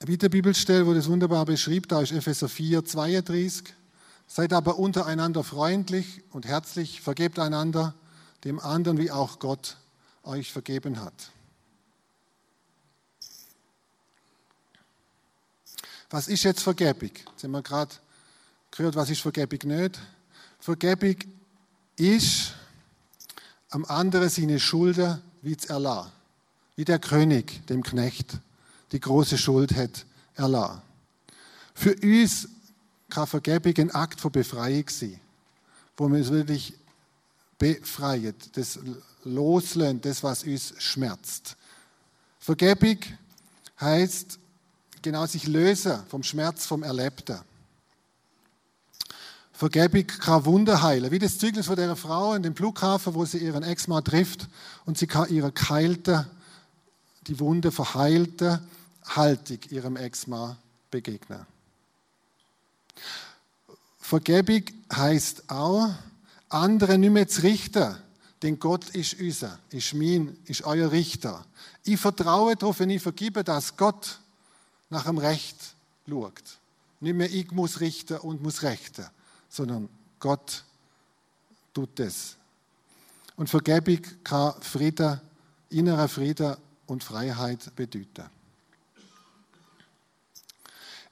Eine 0.00 0.12
weitere 0.12 0.28
Bibelstelle, 0.28 0.86
wo 0.86 0.94
das 0.94 1.08
wunderbar 1.08 1.44
beschreibt, 1.44 1.90
da 1.90 2.02
ist 2.02 2.12
Epheser 2.12 2.48
4, 2.48 2.84
32. 2.84 3.64
Seid 4.30 4.52
aber 4.52 4.78
untereinander 4.78 5.42
freundlich 5.42 6.22
und 6.30 6.46
herzlich, 6.46 7.00
vergebt 7.00 7.38
einander, 7.38 7.94
dem 8.44 8.60
anderen 8.60 8.98
wie 8.98 9.10
auch 9.10 9.38
Gott 9.38 9.78
euch 10.22 10.52
vergeben 10.52 11.00
hat. 11.00 11.32
Was 16.10 16.28
ist 16.28 16.44
jetzt 16.44 16.62
Vergebung? 16.62 17.10
Jetzt 17.10 17.44
haben 17.44 17.50
wir 17.52 17.62
gerade 17.62 17.94
gehört, 18.70 18.96
was 18.96 19.10
ist 19.10 19.22
Vergebung 19.22 19.60
nicht? 19.70 19.98
Vergebung 20.60 21.16
ist 21.96 22.52
am 23.70 23.84
anderen 23.86 24.28
seine 24.28 24.60
Schulden 24.60 25.22
wie 25.40 25.56
zu 25.56 25.70
erlassen. 25.70 26.12
Wie 26.76 26.84
der 26.84 26.98
König 26.98 27.66
dem 27.66 27.82
Knecht 27.82 28.38
die 28.92 29.00
große 29.00 29.38
Schuld 29.38 29.74
hat 29.74 30.04
erlassen. 30.34 30.82
Für 31.74 31.94
uns 31.96 32.48
kann 33.10 33.26
Vergebung 33.26 33.74
ein 33.76 33.90
Akt 33.90 34.20
von 34.20 34.32
Befreiung 34.32 34.88
sein, 34.88 35.20
wo 35.96 36.08
wir 36.08 36.18
uns 36.18 36.30
wirklich 36.30 36.74
befreien, 37.58 38.34
das 38.52 38.78
loslösen, 39.24 40.00
das, 40.00 40.22
was 40.22 40.44
uns 40.44 40.74
schmerzt. 40.78 41.56
Vergebung 42.38 42.98
heißt 43.80 44.38
genau 45.02 45.26
sich 45.26 45.46
lösen 45.46 45.98
vom 46.08 46.22
Schmerz, 46.22 46.66
vom 46.66 46.82
Erlebten. 46.82 47.38
Vergebung 49.52 50.06
kann 50.06 50.44
Wunder 50.44 50.82
heilen. 50.82 51.10
Wie 51.10 51.18
das 51.18 51.38
Zeugnis 51.38 51.66
von 51.66 51.74
der 51.74 51.96
Frau 51.96 52.34
in 52.34 52.44
dem 52.44 52.54
Flughafen, 52.54 53.14
wo 53.14 53.24
sie 53.24 53.38
ihren 53.38 53.64
Ex-Mann 53.64 54.04
trifft 54.04 54.46
und 54.84 54.98
sie 54.98 55.08
kann 55.08 55.28
ihre 55.30 55.50
geheilte, 55.50 56.30
die 57.26 57.40
Wunde 57.40 57.72
verheilte 57.72 58.62
Haltung 59.04 59.58
ihrem 59.70 59.96
Ex-Mann 59.96 60.56
begegnen. 60.92 61.44
Vergebung 63.98 64.62
heißt 64.92 65.50
auch, 65.50 65.90
andere 66.48 66.96
nicht 66.98 67.10
mehr 67.10 67.28
zu 67.28 67.42
richten, 67.42 67.96
denn 68.42 68.58
Gott 68.58 68.88
ist 68.90 69.20
unser, 69.20 69.58
ist 69.70 69.94
mein, 69.94 70.36
ist 70.46 70.62
euer 70.62 70.90
Richter. 70.90 71.44
Ich 71.84 72.00
vertraue 72.00 72.56
darauf, 72.56 72.80
wenn 72.80 72.90
ich 72.90 73.02
vergebe, 73.02 73.42
dass 73.44 73.76
Gott 73.76 74.18
nach 74.90 75.04
dem 75.04 75.18
Recht 75.18 75.56
schaut. 76.08 76.42
Nicht 77.00 77.16
mehr 77.16 77.30
ich 77.30 77.50
muss 77.50 77.80
richten 77.80 78.18
und 78.18 78.42
muss 78.42 78.62
rechten, 78.62 79.06
sondern 79.48 79.88
Gott 80.18 80.64
tut 81.74 82.00
es. 82.00 82.36
Und 83.36 83.48
Vergebung 83.48 84.00
kann 84.24 84.60
Frieden, 84.62 85.20
innerer 85.70 86.08
Frieden 86.08 86.56
und 86.86 87.04
Freiheit 87.04 87.74
bedeuten. 87.76 88.37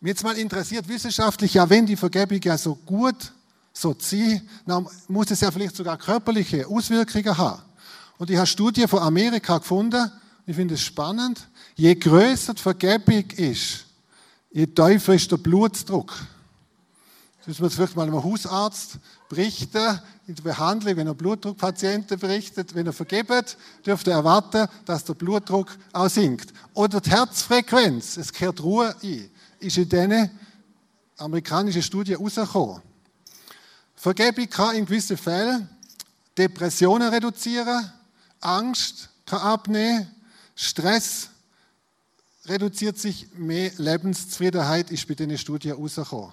Mir 0.07 0.11
jetzt 0.11 0.23
mal 0.23 0.39
interessiert 0.39 0.87
wissenschaftlich, 0.87 1.55
ja, 1.55 1.69
wenn 1.69 1.85
die 1.85 1.97
Vergebung 1.97 2.41
ja 2.41 2.57
so 2.57 2.77
gut 2.77 3.33
so 3.73 3.93
zieht, 3.93 4.41
dann 4.65 4.87
muss 5.09 5.33
es 5.33 5.41
ja 5.41 5.51
vielleicht 5.51 5.75
sogar 5.75 5.99
körperliche 5.99 6.65
Auswirkungen 6.65 7.37
haben. 7.37 7.63
Und 8.17 8.31
ich 8.31 8.37
habe 8.37 8.47
Studien 8.47 8.87
von 8.87 9.01
Amerika 9.01 9.59
gefunden, 9.59 10.09
ich 10.47 10.55
finde 10.55 10.75
es 10.75 10.83
spannend, 10.83 11.49
je 11.75 11.93
größer 11.97 12.55
die 12.55 12.63
Vergebung 12.63 13.25
ist, 13.33 13.87
je 14.53 14.69
tiefer 14.69 15.15
ist 15.15 15.33
der 15.33 15.39
Blutdruck. 15.39 16.15
Das 17.39 17.59
müssen 17.59 17.63
wir 17.63 17.71
vielleicht 17.71 17.97
mal 17.97 18.05
einem 18.05 18.23
Hausarzt 18.23 18.99
berichten, 19.29 20.01
in 20.29 20.37
der 20.37 20.43
Behandlung, 20.45 20.97
wenn 20.99 21.09
er 21.09 21.15
Blutdruckpatienten 21.15 22.17
berichtet, 22.21 22.77
wenn 22.77 22.87
er 22.87 22.93
vergibt, 22.93 23.57
dürfte 23.85 24.13
er 24.13 24.19
erwarten, 24.19 24.69
dass 24.85 25.03
der 25.03 25.15
Blutdruck 25.15 25.77
auch 25.93 26.09
sinkt. 26.09 26.53
Oder 26.75 27.01
die 27.01 27.11
Herzfrequenz, 27.11 28.17
es 28.19 28.33
kehrt 28.33 28.63
Ruhe 28.63 28.95
ein 29.03 29.31
ist 29.67 29.77
in 29.77 29.89
diesen 29.89 30.31
amerikanischen 31.19 31.83
Studien 31.83 32.19
herausgekommen. 32.19 32.83
Vergebung 33.95 34.49
kann 34.49 34.77
in 34.77 34.87
gewissen 34.87 35.17
Fällen 35.17 35.69
Depressionen 36.37 37.09
reduzieren, 37.09 37.91
Angst 38.41 39.09
kann 39.25 39.41
abnehmen, 39.41 40.07
Stress 40.55 41.31
reduziert 42.45 42.99
sich, 42.99 43.33
mehr 43.35 43.73
Lebenszufriedenheit 43.79 44.91
ist 44.91 45.09
bei 45.09 45.15
diesen 45.15 45.39
Studien 45.39 45.75
herausgekommen. 45.75 46.33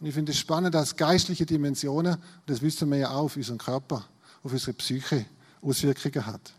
Und 0.00 0.06
ich 0.06 0.14
finde 0.14 0.32
es 0.32 0.38
spannend, 0.38 0.74
dass 0.74 0.96
geistliche 0.96 1.46
Dimensionen, 1.46 2.18
das 2.46 2.60
wissen 2.60 2.90
wir 2.90 2.98
ja 2.98 3.10
auch, 3.10 3.24
auf 3.24 3.36
unseren 3.36 3.58
Körper, 3.58 4.04
auf 4.42 4.52
unsere 4.52 4.72
Psyche 4.74 5.24
Auswirkungen 5.62 6.26
hat. 6.26 6.52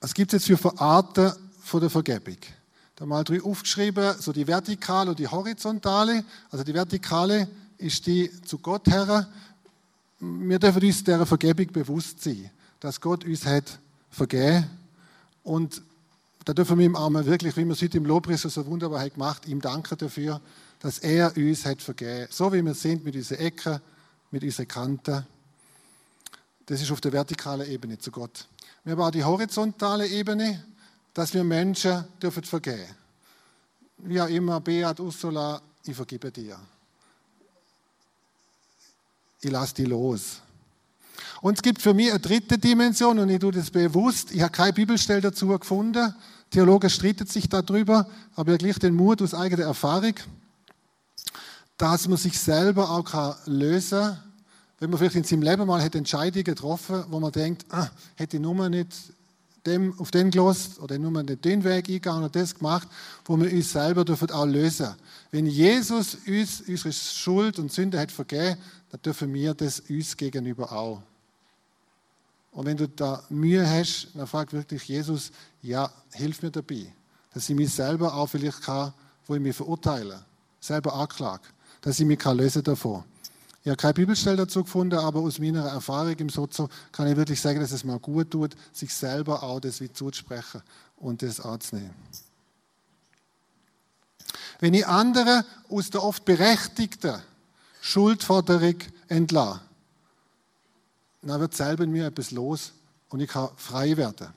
Was 0.00 0.14
gibt 0.14 0.32
es 0.32 0.46
jetzt 0.46 0.60
für 0.60 0.80
Arten 0.80 1.32
von 1.66 1.80
der 1.80 1.90
Vergebung? 1.90 2.36
Da 2.94 3.04
mal 3.04 3.24
drei 3.24 3.42
aufgeschrieben, 3.42 4.14
so 4.18 4.32
die 4.32 4.46
vertikale 4.46 5.10
und 5.10 5.18
die 5.18 5.28
horizontale. 5.28 6.24
Also 6.50 6.64
die 6.64 6.72
vertikale 6.72 7.48
ist 7.76 8.06
die 8.06 8.30
zu 8.42 8.58
Gott 8.58 8.86
her. 8.86 9.28
Wir 10.20 10.58
dürfen 10.58 10.82
uns 10.82 11.04
dieser 11.04 11.26
Vergebung 11.26 11.66
bewusst 11.72 12.22
sein, 12.22 12.50
dass 12.80 13.00
Gott 13.00 13.24
uns 13.24 13.44
hat 13.44 13.78
vergeben. 14.10 14.70
Und 15.42 15.82
da 16.44 16.54
dürfen 16.54 16.78
wir 16.78 16.86
ihm 16.86 16.96
auch 16.96 17.10
wirklich, 17.10 17.56
wie 17.56 17.64
wir 17.64 17.72
es 17.72 17.82
heute 17.82 17.98
im 17.98 18.06
Lobpreis 18.06 18.42
so 18.42 18.64
wunderbar 18.66 19.00
hat 19.00 19.14
gemacht, 19.14 19.46
ihm 19.46 19.60
danken 19.60 19.98
dafür, 19.98 20.40
dass 20.80 21.00
er 21.00 21.36
uns 21.36 21.66
hat 21.66 21.82
vergeben. 21.82 22.28
So 22.30 22.52
wie 22.52 22.62
wir 22.62 22.74
sind 22.74 23.04
mit 23.04 23.16
unseren 23.16 23.38
Ecken, 23.38 23.80
mit 24.30 24.44
unseren 24.44 24.68
Kanten. 24.68 25.26
Das 26.64 26.80
ist 26.80 26.90
auf 26.90 27.00
der 27.00 27.12
vertikalen 27.12 27.68
Ebene 27.68 27.98
zu 27.98 28.10
Gott. 28.10 28.46
Wir 28.84 28.92
haben 28.92 29.02
auch 29.02 29.10
die 29.10 29.24
horizontale 29.24 30.06
Ebene, 30.06 30.64
dass 31.16 31.32
wir 31.32 31.42
Menschen 31.42 32.04
dürfen 32.20 32.42
vergeben. 32.42 32.94
Wie 33.96 34.20
auch 34.20 34.28
immer, 34.28 34.60
Beat, 34.60 35.00
Ursula, 35.00 35.62
ich 35.82 35.96
vergebe 35.96 36.30
dir. 36.30 36.58
Ich 39.40 39.50
lasse 39.50 39.74
die 39.76 39.86
los. 39.86 40.42
Und 41.40 41.54
es 41.54 41.62
gibt 41.62 41.80
für 41.80 41.94
mich 41.94 42.10
eine 42.10 42.20
dritte 42.20 42.58
Dimension 42.58 43.18
und 43.18 43.30
ich 43.30 43.38
tue 43.38 43.50
das 43.50 43.70
bewusst. 43.70 44.30
Ich 44.30 44.42
habe 44.42 44.52
keine 44.52 44.74
Bibelstelle 44.74 45.22
dazu 45.22 45.46
gefunden. 45.46 46.14
Theologen 46.50 46.90
streiten 46.90 47.26
sich 47.26 47.48
darüber, 47.48 48.06
aber 48.34 48.52
ich 48.52 48.58
gleich 48.58 48.78
den 48.78 48.94
Mut 48.94 49.22
aus 49.22 49.32
eigener 49.32 49.64
Erfahrung, 49.64 50.16
dass 51.78 52.08
man 52.08 52.18
sich 52.18 52.38
selber 52.38 52.90
auch 52.90 53.04
kann 53.04 53.36
lösen 53.46 54.00
kann, 54.00 54.22
wenn 54.80 54.90
man 54.90 54.98
vielleicht 54.98 55.16
in 55.16 55.24
seinem 55.24 55.42
Leben 55.42 55.66
mal 55.66 55.80
Entscheidungen 55.80 56.44
getroffen 56.44 57.04
wo 57.08 57.20
man 57.20 57.32
denkt, 57.32 57.64
ah, 57.70 57.88
hätte 58.16 58.36
ich 58.36 58.42
nur 58.42 58.68
nicht 58.68 58.92
dem, 59.66 59.98
auf 59.98 60.10
den 60.10 60.30
gelost 60.30 60.80
oder 60.80 60.98
nur 60.98 61.10
nicht 61.22 61.44
den 61.44 61.64
Weg 61.64 61.88
eingegangen 61.88 62.24
und 62.24 62.36
das 62.36 62.54
gemacht, 62.54 62.88
wo 63.24 63.36
wir 63.36 63.52
uns 63.52 63.72
selber 63.72 64.04
dürfen 64.04 64.30
auch 64.30 64.46
lösen. 64.46 64.94
Wenn 65.30 65.46
Jesus 65.46 66.16
uns 66.26 66.62
unsere 66.66 66.92
Schuld 66.92 67.58
und 67.58 67.72
Sünde 67.72 67.98
hat 67.98 68.12
vergeben, 68.12 68.56
dann 68.90 69.02
dürfen 69.02 69.34
wir 69.34 69.54
das 69.54 69.80
uns 69.80 70.16
gegenüber 70.16 70.72
auch. 70.72 71.02
Und 72.52 72.64
wenn 72.64 72.76
du 72.76 72.88
da 72.88 73.22
Mühe 73.28 73.68
hast, 73.68 74.08
dann 74.14 74.26
frag 74.26 74.52
wirklich 74.52 74.84
Jesus, 74.84 75.30
ja, 75.60 75.90
hilf 76.12 76.40
mir 76.42 76.50
dabei, 76.50 76.92
dass 77.34 77.48
ich 77.50 77.54
mich 77.54 77.74
selber 77.74 78.14
auch 78.14 78.28
vielleicht 78.28 78.62
kann, 78.62 78.94
wo 79.26 79.34
ich 79.34 79.40
mich 79.40 79.54
verurteile, 79.54 80.24
selber 80.58 80.94
anklage, 80.94 81.44
dass 81.82 82.00
ich 82.00 82.06
mich 82.06 82.18
kann 82.18 82.38
lösen 82.38 82.62
davon. 82.62 83.04
Ich 83.66 83.70
habe 83.70 83.78
keine 83.78 83.94
Bibelstelle 83.94 84.36
dazu 84.36 84.62
gefunden, 84.62 84.96
aber 84.96 85.18
aus 85.18 85.40
meiner 85.40 85.64
Erfahrung 85.66 86.14
im 86.18 86.28
Sozo 86.28 86.68
kann 86.92 87.08
ich 87.08 87.16
wirklich 87.16 87.40
sagen, 87.40 87.58
dass 87.58 87.72
es 87.72 87.82
mal 87.82 87.98
gut 87.98 88.30
tut, 88.30 88.54
sich 88.72 88.94
selber 88.94 89.42
auch 89.42 89.58
das 89.58 89.80
wie 89.80 89.92
zuzusprechen 89.92 90.62
und 90.94 91.20
das 91.20 91.40
anzunehmen. 91.40 91.90
Wenn 94.60 94.72
ich 94.72 94.86
andere 94.86 95.44
aus 95.68 95.90
der 95.90 96.04
oft 96.04 96.24
berechtigten 96.24 97.20
Schuldforderung 97.80 98.76
entlasse, 99.08 99.62
dann 101.22 101.40
wird 101.40 101.56
selber 101.56 101.82
in 101.82 101.90
mir 101.90 102.06
etwas 102.06 102.30
los 102.30 102.72
und 103.08 103.18
ich 103.18 103.28
kann 103.28 103.48
frei 103.56 103.96
werden. 103.96 104.28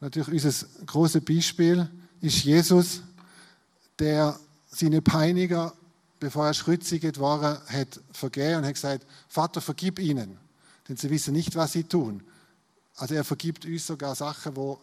Natürlich 0.00 0.46
unser 0.46 0.66
großes 0.86 1.22
Beispiel 1.22 1.90
ist 2.22 2.42
Jesus, 2.42 3.02
der 3.98 4.40
seine 4.70 5.02
Peiniger 5.02 5.74
bevor 6.18 6.46
er 6.46 6.54
schritzigt 6.54 7.20
war, 7.20 7.62
hat 7.66 8.00
vergeben 8.12 8.58
und 8.58 8.66
hat 8.66 8.74
gesagt, 8.74 9.06
Vater, 9.28 9.60
vergib 9.60 9.98
ihnen, 9.98 10.38
denn 10.88 10.96
sie 10.96 11.10
wissen 11.10 11.34
nicht, 11.34 11.54
was 11.56 11.72
sie 11.72 11.84
tun. 11.84 12.22
Also 12.96 13.14
er 13.14 13.24
vergibt 13.24 13.66
uns 13.66 13.86
sogar 13.86 14.14
Sachen, 14.14 14.56
wo, 14.56 14.78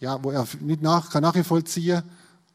ja, 0.00 0.22
wo 0.22 0.30
er 0.30 0.46
nicht 0.60 0.82
nach, 0.82 1.10
kann 1.10 1.22
nachvollziehen 1.22 2.02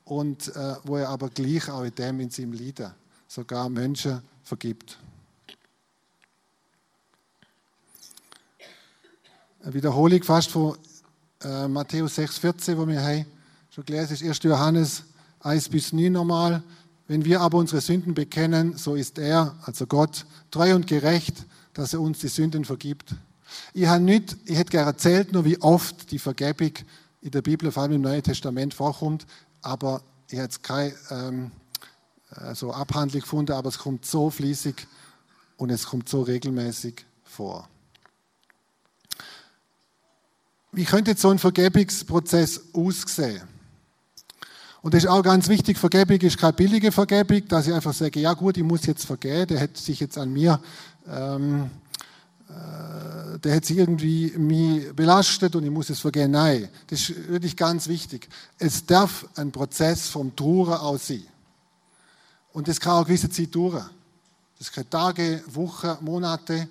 und 0.06 0.56
äh, 0.56 0.76
wo 0.84 0.98
er 0.98 1.10
aber 1.10 1.30
gleich 1.30 1.70
auch 1.70 1.84
in 1.84 1.96
dem 1.96 2.20
in 2.20 2.30
seinem 2.30 2.54
Leiden 2.54 2.92
sogar 3.28 3.70
Menschen 3.70 4.22
vergibt. 4.44 4.98
Eine 9.64 9.74
Wiederholung 9.74 10.22
fast 10.24 10.52
von 10.52 10.78
äh, 11.42 11.68
Matthäus 11.68 12.18
6,14, 12.18 12.78
wo 12.78 12.88
wir 12.88 13.02
haben 13.02 13.26
schon 13.70 13.86
gelesen 13.86 14.14
ist 14.14 14.24
1. 14.24 14.44
Johannes 14.44 15.04
1 15.40 15.70
bis 15.70 15.94
9 15.94 16.12
nochmal. 16.12 16.62
Wenn 17.14 17.26
wir 17.26 17.42
aber 17.42 17.60
unsere 17.60 17.80
Sünden 17.80 18.16
bekennen, 18.16 18.76
so 18.76 18.96
ist 18.96 19.20
er, 19.20 19.56
also 19.62 19.86
Gott, 19.86 20.26
treu 20.50 20.74
und 20.74 20.88
gerecht, 20.88 21.46
dass 21.76 21.94
er 21.94 22.02
uns 22.02 22.18
die 22.18 22.28
Sünden 22.28 22.66
vergibt. 22.66 23.14
Ich, 23.76 23.86
hätte 23.86 24.36
gerne 24.48 24.88
erzählt, 24.88 25.32
nur 25.32 25.46
wie 25.46 25.62
oft 25.62 26.10
die 26.10 26.18
Vergebung 26.18 26.72
in 27.22 27.30
der 27.30 27.44
Bibel, 27.44 27.72
vor 27.72 27.84
allem 27.84 27.92
im 27.92 28.02
Neuen 28.02 28.24
Testament, 28.24 28.74
vorkommt, 28.74 29.28
aber 29.62 30.02
ich 30.28 30.40
habe 30.40 30.46
jetzt 30.46 30.64
keine 30.64 30.96
ähm, 31.12 31.52
äh, 32.32 32.56
so 32.56 32.74
Abhandlung 32.74 33.22
gefunden, 33.22 33.52
aber 33.52 33.70
es 33.70 33.78
kommt 33.78 34.08
so 34.08 34.32
fließig 34.32 34.88
und 35.58 35.70
es 35.70 35.86
kommt 35.86 36.10
so 36.10 36.24
regelmäßig 36.24 37.06
vor. 37.26 37.70
Wie 40.72 40.86
könnte 40.86 41.16
so 41.16 41.30
ein 41.30 41.38
Vergebungsprozess 41.38 42.74
aussehen? 42.74 43.53
Und 44.84 44.94
das 44.94 45.06
ist 45.06 45.10
auch 45.10 45.24
ganz 45.24 45.48
wichtig, 45.48 45.78
Vergebung 45.78 46.20
ist 46.20 46.38
keine 46.38 46.52
billige 46.52 46.92
Vergebung, 46.92 47.48
dass 47.48 47.68
ich 47.68 47.74
einfach 47.74 47.94
sage, 47.94 48.20
ja 48.20 48.34
gut, 48.34 48.58
ich 48.58 48.64
muss 48.64 48.86
jetzt 48.86 49.06
vergeben, 49.06 49.48
der 49.48 49.62
hat 49.62 49.78
sich 49.78 49.98
jetzt 50.02 50.18
an 50.18 50.32
mir, 50.34 50.60
ähm, 51.08 51.70
äh, 52.50 53.40
der 53.40 53.56
hat 53.56 53.64
sich 53.64 53.78
irgendwie 53.78 54.34
mich 54.38 54.94
belastet 54.94 55.56
und 55.56 55.64
ich 55.64 55.72
muss 55.72 55.90
es 55.90 56.02
vergeben. 56.02 56.32
Nein, 56.32 56.68
das 56.88 57.00
ist 57.00 57.30
wirklich 57.30 57.56
ganz 57.56 57.88
wichtig. 57.88 58.28
Es 58.60 58.86
darf 58.86 59.26
ein 59.36 59.54
Prozess 59.54 60.10
vom 60.10 60.36
Trauern 60.36 60.74
aus 60.82 61.08
sein. 61.08 61.24
Und 62.52 62.68
das 62.68 62.78
kann 62.78 62.92
auch 62.92 62.98
eine 62.98 63.06
gewisse 63.06 63.30
Zeit 63.30 63.56
dauern. 63.56 63.90
Das 64.60 64.70
kann 64.70 64.90
Tage, 64.90 65.46
Wochen, 65.48 65.96
Monate. 66.02 66.68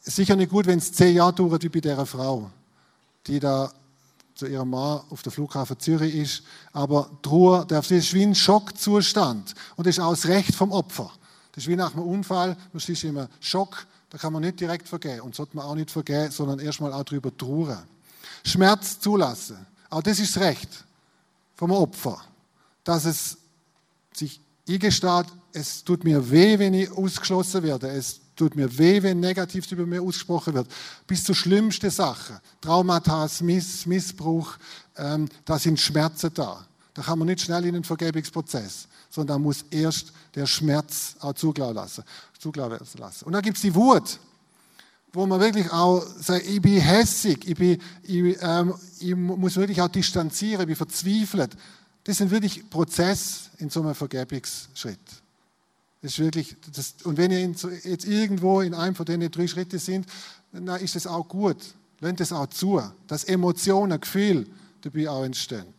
Sicher 0.00 0.36
nicht 0.36 0.52
gut, 0.52 0.66
wenn 0.66 0.78
es 0.78 0.92
zehn 0.92 1.16
Jahre 1.16 1.32
dauert, 1.32 1.64
wie 1.64 1.68
bei 1.68 1.80
dieser 1.80 2.06
Frau, 2.06 2.52
die 3.26 3.40
da 3.40 3.72
zu 4.34 4.46
ihrem 4.46 4.70
Mann 4.70 5.02
auf 5.10 5.22
der 5.22 5.32
Flughafen 5.32 5.78
Zürich 5.78 6.14
ist. 6.14 6.42
Aber 6.72 7.10
Trauer, 7.22 7.64
das 7.66 7.90
ist 7.90 8.14
wie 8.14 8.22
ein 8.22 8.34
Schockzustand. 8.34 9.54
Und 9.76 9.86
das 9.86 9.96
ist 9.96 10.02
auch 10.02 10.10
das 10.10 10.26
Recht 10.26 10.54
vom 10.54 10.72
Opfer. 10.72 11.10
Das 11.52 11.64
ist 11.64 11.68
wie 11.68 11.76
nach 11.76 11.94
einem 11.94 12.04
Unfall, 12.04 12.56
man 12.72 12.82
ist 12.86 13.04
immer 13.04 13.28
Schock, 13.40 13.86
da 14.10 14.18
kann 14.18 14.32
man 14.32 14.42
nicht 14.42 14.60
direkt 14.60 14.88
vergehen 14.88 15.20
und 15.20 15.34
sollte 15.34 15.56
man 15.56 15.66
auch 15.66 15.74
nicht 15.74 15.90
vergehen, 15.90 16.30
sondern 16.30 16.58
erstmal 16.58 16.92
auch 16.92 17.04
darüber 17.04 17.34
trauern. 17.36 17.86
Schmerz 18.44 18.98
zulassen. 19.00 19.66
Auch 19.90 20.02
das 20.02 20.18
ist 20.18 20.36
das 20.36 20.42
Recht 20.42 20.84
vom 21.54 21.70
Opfer, 21.70 22.20
dass 22.84 23.04
es 23.04 23.38
sich 24.12 24.40
eingesteht, 24.68 25.26
es 25.52 25.84
tut 25.84 26.04
mir 26.04 26.30
weh, 26.30 26.58
wenn 26.58 26.74
ich 26.74 26.90
ausgeschlossen 26.90 27.62
werde. 27.62 27.88
Es 27.88 28.20
tut 28.36 28.56
mir 28.56 28.78
weh, 28.78 29.02
wenn 29.02 29.20
negativ 29.20 29.70
über 29.72 29.86
mir 29.86 30.02
ausgesprochen 30.02 30.54
wird. 30.54 30.68
Bis 31.06 31.24
zu 31.24 31.34
schlimmsten 31.34 31.90
Sachen. 31.90 32.38
Traumata, 32.60 33.28
Miss, 33.40 33.86
Missbrauch, 33.86 34.56
ähm, 34.96 35.28
da 35.44 35.58
sind 35.58 35.78
Schmerzen 35.78 36.32
da. 36.34 36.66
Da 36.94 37.02
kann 37.02 37.18
man 37.18 37.28
nicht 37.28 37.40
schnell 37.40 37.64
in 37.64 37.74
den 37.74 37.84
Vergebungsprozess, 37.84 38.86
sondern 39.10 39.36
da 39.36 39.38
muss 39.38 39.64
erst 39.70 40.12
der 40.34 40.46
Schmerz 40.46 41.16
auch 41.20 41.32
zugelassen 41.34 41.74
lassen. 41.74 42.04
Zugelassen 42.38 42.98
lassen. 42.98 43.24
Und 43.24 43.32
dann 43.32 43.42
gibt 43.42 43.56
es 43.56 43.62
die 43.62 43.74
Wut, 43.74 44.18
wo 45.12 45.26
man 45.26 45.40
wirklich 45.40 45.70
auch 45.70 46.04
sagt, 46.20 46.46
ich 46.46 46.60
bin 46.60 46.80
hässig, 46.80 47.46
ich, 47.46 47.56
bin, 47.56 47.80
ich, 48.02 48.36
ähm, 48.40 48.74
ich 48.98 49.14
muss 49.14 49.56
wirklich 49.56 49.80
auch 49.80 49.88
distanzieren, 49.88 50.62
ich 50.62 50.66
bin 50.66 50.76
verzweifelt. 50.76 51.56
Das 52.04 52.18
sind 52.18 52.30
wirklich 52.30 52.68
Prozess 52.68 53.50
in 53.58 53.70
so 53.70 53.80
einem 53.80 53.94
Vergebungsschritt. 53.94 54.98
Das 56.02 56.12
ist 56.12 56.18
wirklich, 56.18 56.56
das, 56.74 56.96
und 57.04 57.16
wenn 57.16 57.30
ihr 57.30 57.40
jetzt 57.40 58.04
irgendwo 58.04 58.60
in 58.60 58.74
einem 58.74 58.96
von 58.96 59.06
den 59.06 59.30
drei 59.30 59.46
Schritten 59.46 59.78
sind, 59.78 60.06
dann 60.50 60.80
ist 60.80 60.96
es 60.96 61.06
auch 61.06 61.28
gut. 61.28 61.56
Lernt 62.00 62.20
es 62.20 62.32
auch 62.32 62.48
zu, 62.48 62.82
dass 63.06 63.22
Emotionen, 63.24 64.00
Gefühl 64.00 64.48
dabei 64.80 65.08
auch 65.08 65.24
entstehen. 65.24 65.72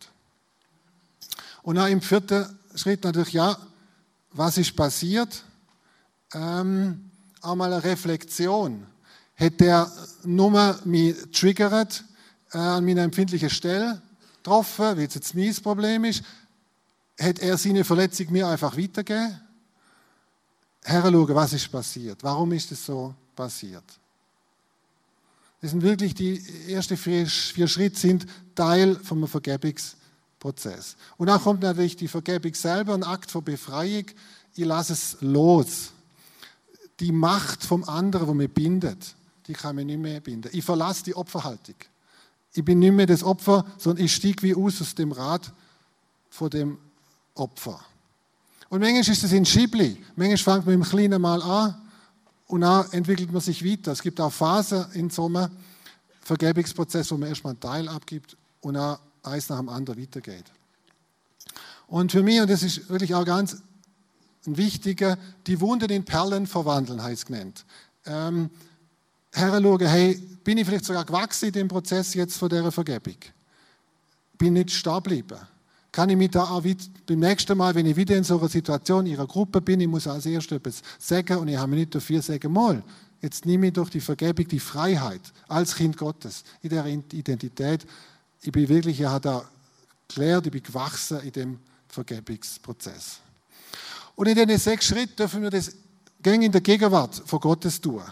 Und 1.62 1.76
dann 1.76 1.92
im 1.92 2.00
vierten 2.00 2.46
Schritt 2.74 3.04
natürlich, 3.04 3.34
ja, 3.34 3.56
was 4.32 4.56
ist 4.56 4.74
passiert? 4.74 5.44
Ähm, 6.32 7.10
auch 7.42 7.54
mal 7.54 7.72
eine 7.72 7.84
Reflexion. 7.84 8.86
Hat 9.36 9.60
der 9.60 9.92
Nummer 10.24 10.78
mich 10.84 11.16
triggert 11.32 12.02
äh, 12.52 12.58
an 12.58 12.84
meiner 12.86 13.02
empfindlichen 13.02 13.50
Stelle 13.50 14.00
getroffen, 14.36 14.96
wie 14.96 15.04
es 15.04 15.14
jetzt 15.14 15.34
mein 15.34 15.54
Problem 15.56 16.04
ist? 16.04 16.22
Hat 17.20 17.38
er 17.40 17.58
seine 17.58 17.84
Verletzung 17.84 18.32
mir 18.32 18.48
einfach 18.48 18.76
weitergegeben? 18.76 19.43
Heranschauen, 20.84 21.34
was 21.34 21.52
ist 21.52 21.70
passiert. 21.70 22.22
Warum 22.22 22.52
ist 22.52 22.70
es 22.70 22.84
so 22.84 23.14
passiert? 23.34 23.84
Das 25.60 25.70
sind 25.70 25.82
wirklich 25.82 26.14
die 26.14 26.42
ersten 26.68 26.96
vier, 26.96 27.26
vier 27.26 27.68
Schritte 27.68 27.98
sind 27.98 28.26
Teil 28.54 28.96
vom 28.96 29.26
Vergebungsprozess. 29.26 30.96
Und 31.16 31.28
dann 31.28 31.40
kommt 31.40 31.62
natürlich 31.62 31.96
die 31.96 32.06
Vergebung 32.08 32.52
selber, 32.54 32.92
ein 32.92 33.02
Akt 33.02 33.30
von 33.30 33.42
Befreiung. 33.42 34.04
Ich 34.54 34.64
lasse 34.64 34.92
es 34.92 35.16
los. 35.20 35.92
Die 37.00 37.12
Macht 37.12 37.64
vom 37.64 37.82
anderen, 37.84 38.28
wo 38.28 38.34
mich 38.34 38.52
bindet, 38.52 39.16
die 39.46 39.54
kann 39.54 39.76
mich 39.76 39.86
nicht 39.86 39.98
mehr 39.98 40.20
binden. 40.20 40.50
Ich 40.52 40.64
verlasse 40.64 41.04
die 41.04 41.16
Opferhaltung. 41.16 41.76
Ich 42.52 42.64
bin 42.64 42.78
nicht 42.78 42.92
mehr 42.92 43.06
das 43.06 43.24
Opfer, 43.24 43.64
sondern 43.78 44.04
ich 44.04 44.14
stieg 44.14 44.42
wie 44.42 44.54
aus 44.54 44.80
aus 44.80 44.94
dem 44.94 45.12
Rad 45.12 45.50
vor 46.28 46.50
dem 46.50 46.78
Opfer. 47.34 47.80
Und 48.74 48.80
manchmal 48.80 49.02
ist 49.02 49.22
es 49.22 49.32
ein 49.32 49.46
Schibli. 49.46 50.04
Manchmal 50.16 50.56
fängt 50.56 50.66
man 50.66 50.74
im 50.74 50.82
Kleinen 50.82 51.22
mal 51.22 51.40
an 51.40 51.80
und 52.48 52.62
dann 52.62 52.90
entwickelt 52.90 53.30
man 53.30 53.40
sich 53.40 53.64
weiter. 53.64 53.92
Es 53.92 54.02
gibt 54.02 54.20
auch 54.20 54.32
Phasen 54.32 54.86
in 54.94 55.10
so 55.10 55.26
einem 55.26 55.48
Vergebungsprozess, 56.22 57.08
wo 57.12 57.16
man 57.16 57.28
erstmal 57.28 57.52
einen 57.52 57.60
Teil 57.60 57.88
abgibt 57.88 58.36
und 58.62 58.74
dann 58.74 58.98
eins 59.22 59.48
nach 59.48 59.58
dem 59.58 59.68
anderen 59.68 60.02
weitergeht. 60.02 60.46
Und 61.86 62.10
für 62.10 62.24
mich, 62.24 62.40
und 62.40 62.50
das 62.50 62.64
ist 62.64 62.88
wirklich 62.88 63.14
auch 63.14 63.24
ganz 63.24 63.58
ein 64.44 64.56
wichtiger, 64.56 65.18
die 65.46 65.60
Wunden 65.60 65.90
in 65.90 66.04
Perlen 66.04 66.48
verwandeln, 66.48 67.00
heißt 67.00 67.18
es 67.18 67.26
genannt. 67.26 67.64
Ähm, 68.06 68.50
Herren 69.30 69.78
hey, 69.86 70.16
bin 70.42 70.58
ich 70.58 70.66
vielleicht 70.66 70.86
sogar 70.86 71.04
gewachsen 71.04 71.46
in 71.46 71.52
dem 71.52 71.68
Prozess 71.68 72.12
jetzt 72.14 72.36
von 72.36 72.48
dieser 72.48 72.72
Vergebung? 72.72 73.18
Bin 74.36 74.54
nicht 74.54 74.72
stehen 74.72 74.94
geblieben? 74.94 75.38
Kann 75.94 76.10
ich 76.10 76.16
mich 76.16 76.32
da 76.32 76.42
auch 76.42 76.64
beim 77.06 77.20
nächsten 77.20 77.56
Mal, 77.56 77.72
wenn 77.76 77.86
ich 77.86 77.94
wieder 77.94 78.16
in 78.16 78.24
so 78.24 78.36
einer 78.40 78.48
Situation 78.48 79.06
in 79.06 79.12
ihrer 79.12 79.28
Gruppe 79.28 79.60
bin, 79.60 79.80
ich 79.80 79.86
muss 79.86 80.08
als 80.08 80.26
erstes 80.26 80.58
etwas 80.58 80.82
sagen 80.98 81.38
und 81.38 81.46
ich 81.46 81.56
habe 81.56 81.70
mir 81.70 81.76
nicht 81.76 81.94
dafür 81.94 82.20
sagen, 82.20 82.52
mal, 82.52 82.82
jetzt 83.22 83.46
nehme 83.46 83.68
ich 83.68 83.74
durch 83.74 83.90
die 83.90 84.00
Vergebung 84.00 84.48
die 84.48 84.58
Freiheit 84.58 85.20
als 85.46 85.76
Kind 85.76 85.96
Gottes 85.96 86.42
in 86.62 86.70
der 86.70 86.84
Identität. 86.84 87.86
Ich 88.42 88.50
bin 88.50 88.68
wirklich, 88.68 89.00
ich 89.00 89.06
habe 89.06 89.20
da 89.20 89.44
geklärt, 90.08 90.46
ich 90.46 90.52
bin 90.52 90.64
gewachsen 90.64 91.20
in 91.20 91.30
dem 91.30 91.58
Vergebungsprozess. 91.86 93.20
Und 94.16 94.26
in 94.26 94.34
diesen 94.34 94.58
sechs 94.58 94.86
Schritten 94.86 95.14
dürfen 95.14 95.42
wir 95.42 95.50
das 95.50 95.76
gängig 96.20 96.46
in 96.46 96.52
der 96.52 96.60
Gegenwart 96.60 97.22
von 97.24 97.38
Gottes 97.38 97.80
tun 97.80 98.02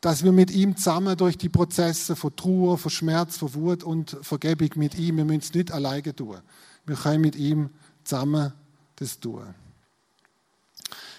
dass 0.00 0.24
wir 0.24 0.32
mit 0.32 0.50
ihm 0.50 0.76
zusammen 0.76 1.16
durch 1.16 1.36
die 1.36 1.48
Prozesse 1.48 2.16
von 2.16 2.34
Trauer, 2.34 2.78
von 2.78 2.90
Schmerz, 2.90 3.36
von 3.36 3.54
Wut 3.54 3.84
und 3.84 4.16
Vergebung 4.22 4.70
mit 4.76 4.98
ihm, 4.98 5.18
wir 5.18 5.24
müssen 5.24 5.40
es 5.40 5.54
nicht 5.54 5.72
alleine 5.72 6.14
tun. 6.14 6.38
Wir 6.86 6.96
können 6.96 7.20
mit 7.20 7.36
ihm 7.36 7.70
zusammen 8.04 8.52
das 8.96 9.20
tun. 9.20 9.54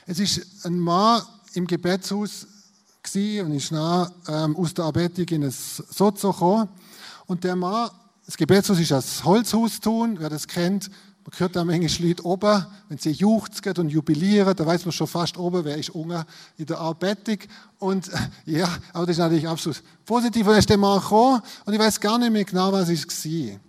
Es 0.08 0.20
ist 0.20 0.66
ein 0.66 0.80
Mann 0.80 1.22
im 1.54 1.68
Gebetshaus 1.68 2.48
und 3.14 3.52
ist 3.54 3.72
nah 3.72 4.12
ähm, 4.28 4.56
aus 4.56 4.74
der 4.74 4.86
Arbeitung 4.86 5.26
in 5.30 5.44
ein 5.44 5.52
Sozo 5.52 6.32
gekommen. 6.32 6.70
Und 7.26 7.44
der 7.44 7.56
Mann, 7.56 7.90
das 8.26 8.38
Gebetshaus 8.38 8.80
ist 8.80 8.92
als 8.92 9.24
Holzhaus 9.24 9.80
tun, 9.80 10.18
wer 10.20 10.30
das 10.30 10.48
kennt, 10.48 10.90
man 11.24 11.40
hört 11.40 11.56
da 11.56 11.64
manchmal 11.64 12.08
Leute 12.10 12.26
oben, 12.26 12.66
wenn 12.90 12.98
sie 12.98 13.12
juchzen 13.12 13.78
und 13.78 13.90
jubilieren, 13.90 14.56
da 14.56 14.66
weiß 14.66 14.86
man 14.86 14.92
schon 14.92 15.08
fast 15.08 15.38
oben, 15.38 15.64
wer 15.64 15.78
ist 15.78 15.92
unten 15.92 16.24
in 16.58 16.66
der 16.66 16.80
Arbeitung. 16.80 17.38
Und 17.78 18.10
ja, 18.46 18.68
aber 18.92 19.06
das 19.06 19.18
ist 19.18 19.20
natürlich 19.20 19.48
absolut 19.48 19.84
positiv. 20.06 20.42
Und 20.48 20.54
dann 20.54 20.60
ist 20.60 20.70
der 20.70 20.78
Mann 20.78 21.00
gekommen 21.00 21.42
und 21.66 21.74
ich 21.74 21.80
weiß 21.80 22.00
gar 22.00 22.18
nicht 22.18 22.32
mehr 22.32 22.44
genau, 22.44 22.72
was 22.72 22.90
es 22.90 23.06
war. 23.06 23.60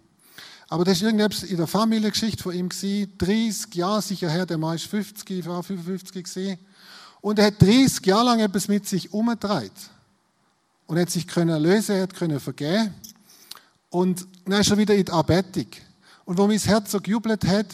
Aber 0.69 0.85
das 0.85 0.97
ist 0.97 1.03
irgendetwas 1.03 1.43
in 1.43 1.59
der 1.59 1.67
Familiengeschichte 1.67 2.43
von 2.43 2.55
ihm 2.55 2.71
gewesen. 2.71 3.13
30 3.19 3.75
Jahre 3.75 4.01
sicher 4.01 4.31
her, 4.31 4.47
der 4.47 4.57
Mann 4.57 4.77
ist 4.77 4.87
50, 4.87 5.29
ich 5.31 5.47
war 5.47 5.63
55 5.63 6.25
gewesen. 6.25 6.59
Und 7.21 7.39
er 7.39 7.47
hat 7.47 7.61
30 7.61 8.07
Jahre 8.07 8.25
lang 8.25 8.41
etwas 8.41 8.69
mit 8.69 8.89
sich 8.89 9.13
umgedreht. 9.13 9.71
Und 10.87 10.97
er 10.97 11.03
hat 11.03 11.11
sich 11.11 11.27
können 11.27 11.63
lösen, 11.63 11.97
er 11.97 12.03
hat 12.05 12.15
können 12.15 12.41
vergeben. 12.41 12.95
Und 13.91 14.27
dann 14.47 14.63
ist 14.63 14.71
er 14.71 14.79
wieder 14.79 14.95
in 14.95 15.05
die 15.05 15.13
Arbeitung. 15.13 15.67
Und 16.25 16.39
wo 16.39 16.47
mein 16.47 16.59
Herz 16.59 16.91
so 16.91 17.01
gejubelt 17.01 17.47
hat, 17.47 17.67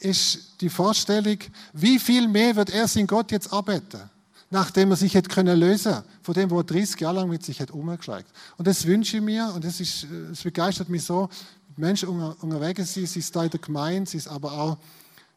ist 0.00 0.60
die 0.60 0.68
Vorstellung, 0.68 1.38
wie 1.72 1.98
viel 1.98 2.26
mehr 2.26 2.56
wird 2.56 2.70
er 2.70 2.88
sein 2.88 3.06
Gott 3.06 3.30
jetzt 3.30 3.52
arbeiten? 3.52 4.10
nachdem 4.52 4.90
er 4.90 4.96
sich 4.96 5.14
hätte 5.14 5.30
können 5.30 5.58
lösen 5.58 6.02
von 6.20 6.34
dem, 6.34 6.50
wo 6.50 6.58
er 6.58 6.64
30 6.64 7.00
Jahre 7.00 7.16
lang 7.16 7.30
mit 7.30 7.42
sich 7.42 7.58
hat 7.58 7.70
umgeschlagen. 7.70 8.26
Und 8.58 8.66
das 8.66 8.86
wünsche 8.86 9.16
ich 9.16 9.22
mir 9.22 9.50
und 9.54 9.64
das, 9.64 9.78
das 9.78 10.42
begeistert 10.42 10.90
mich 10.90 11.04
so, 11.04 11.30
mit 11.70 11.78
Menschen 11.78 12.10
unterwegs 12.10 12.92
sind, 12.92 13.08
sie 13.08 13.20
ist 13.20 13.34
da 13.34 13.44
in 13.44 13.50
der 13.50 13.60
Gemeinde, 13.60 14.10
sie 14.10 14.18
ist 14.18 14.28
aber 14.28 14.52
auch 14.52 14.76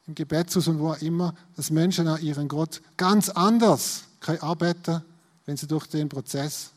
im 0.06 0.16
Gebetshaus 0.16 0.68
und 0.68 0.80
wo 0.80 0.90
auch 0.90 1.02
immer, 1.02 1.34
dass 1.56 1.72
Menschen 1.72 2.10
an 2.10 2.22
ihren 2.22 2.50
Gott 2.50 2.82
ganz 2.98 3.30
anders 3.30 4.04
können 4.20 4.42
arbeiten, 4.42 5.02
wenn 5.46 5.56
sie 5.56 5.68
durch 5.68 5.88
den 5.88 6.10
Prozess 6.10 6.72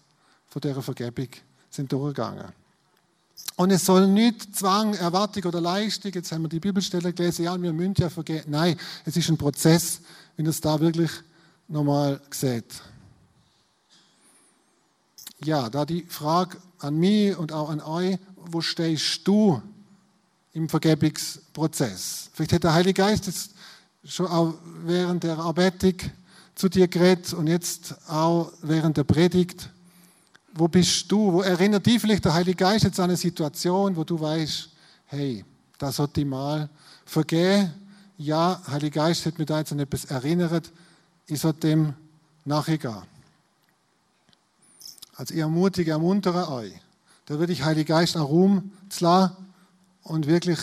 von 0.47 0.61
dieser 0.61 0.81
Vergebung 0.81 1.29
sind 1.71 1.91
durchgegangen. 1.91 2.53
Und 3.59 3.73
es 3.73 3.85
soll 3.85 4.07
nicht 4.07 4.55
Zwang, 4.55 4.95
Erwartung 4.95 5.43
oder 5.43 5.61
Leistung, 5.61 6.13
jetzt 6.15 6.31
haben 6.31 6.43
wir 6.43 6.49
die 6.49 6.61
Bibelstelle 6.61 7.13
gelesen, 7.13 7.45
ja, 7.45 7.61
wir 7.61 7.73
müssen 7.73 7.97
ja 7.99 8.09
vergeben. 8.09 8.53
Nein, 8.53 8.79
es 9.05 9.17
ist 9.17 9.29
ein 9.29 9.37
Prozess, 9.37 10.01
wenn 10.37 10.47
ihr 10.47 10.51
es 10.51 10.61
da 10.61 10.79
wirklich 10.79 11.11
nochmal 11.67 12.21
seht. 12.31 12.81
Ja, 15.45 15.69
da 15.71 15.85
die 15.85 16.07
Frage 16.09 16.59
an 16.79 16.99
mich 16.99 17.37
und 17.37 17.51
auch 17.51 17.71
an 17.71 17.81
euch, 17.81 18.17
wo 18.37 18.61
stehst 18.61 19.27
du 19.27 19.61
im 20.53 20.69
Vergebungsprozess? 20.69 22.31
Vielleicht 22.35 22.53
hat 22.53 22.63
der 22.63 22.75
Heilige 22.75 23.03
Geist 23.03 23.27
jetzt 23.27 23.51
schon 24.05 24.29
auch 24.29 24.55
während 24.85 25.25
der 25.25 25.37
Arbeitung 25.37 25.95
zu 26.55 26.69
dir 26.69 26.87
geredet 26.87 27.33
und 27.33 27.49
jetzt 27.49 27.97
auch 28.09 28.53
während 28.63 28.99
der 28.99 29.05
Predigt. 29.05 29.69
Wo 30.59 30.67
bist 30.67 31.11
du? 31.13 31.33
Wo 31.33 31.43
erinnert 31.43 31.87
dich 31.87 32.01
vielleicht 32.01 32.25
der 32.25 32.35
Heilige 32.35 32.57
Geist 32.57 32.85
jetzt 32.85 32.99
an 32.99 33.05
eine 33.05 33.17
Situation, 33.17 33.95
wo 33.95 34.03
du 34.03 34.19
weißt, 34.19 34.69
hey, 35.07 35.45
das 35.79 35.97
sollte 35.97 36.21
ich 36.21 36.27
mal 36.27 36.69
vergehen. 37.05 37.73
Ja, 38.17 38.61
Heilige 38.67 38.99
Geist 38.99 39.25
hat 39.25 39.39
mich 39.39 39.47
da 39.47 39.61
jetzt 39.61 39.71
an 39.71 39.79
etwas 39.79 40.07
erinnert. 40.07 40.73
Ich 41.27 41.39
sollte 41.39 41.69
dem 41.69 41.95
nachgehen. 42.45 42.97
Also 45.15 45.35
ich 45.35 45.41
ermutige, 45.41 45.93
ermuntere 45.93 46.51
euch. 46.51 46.73
Da 47.27 47.39
würde 47.39 47.53
ich 47.53 47.63
Heilige 47.63 47.93
Geist 47.93 48.17
auch 48.17 48.29
Ruhm 48.29 48.73
zu 48.89 49.31
und 50.03 50.27
wirklich 50.27 50.59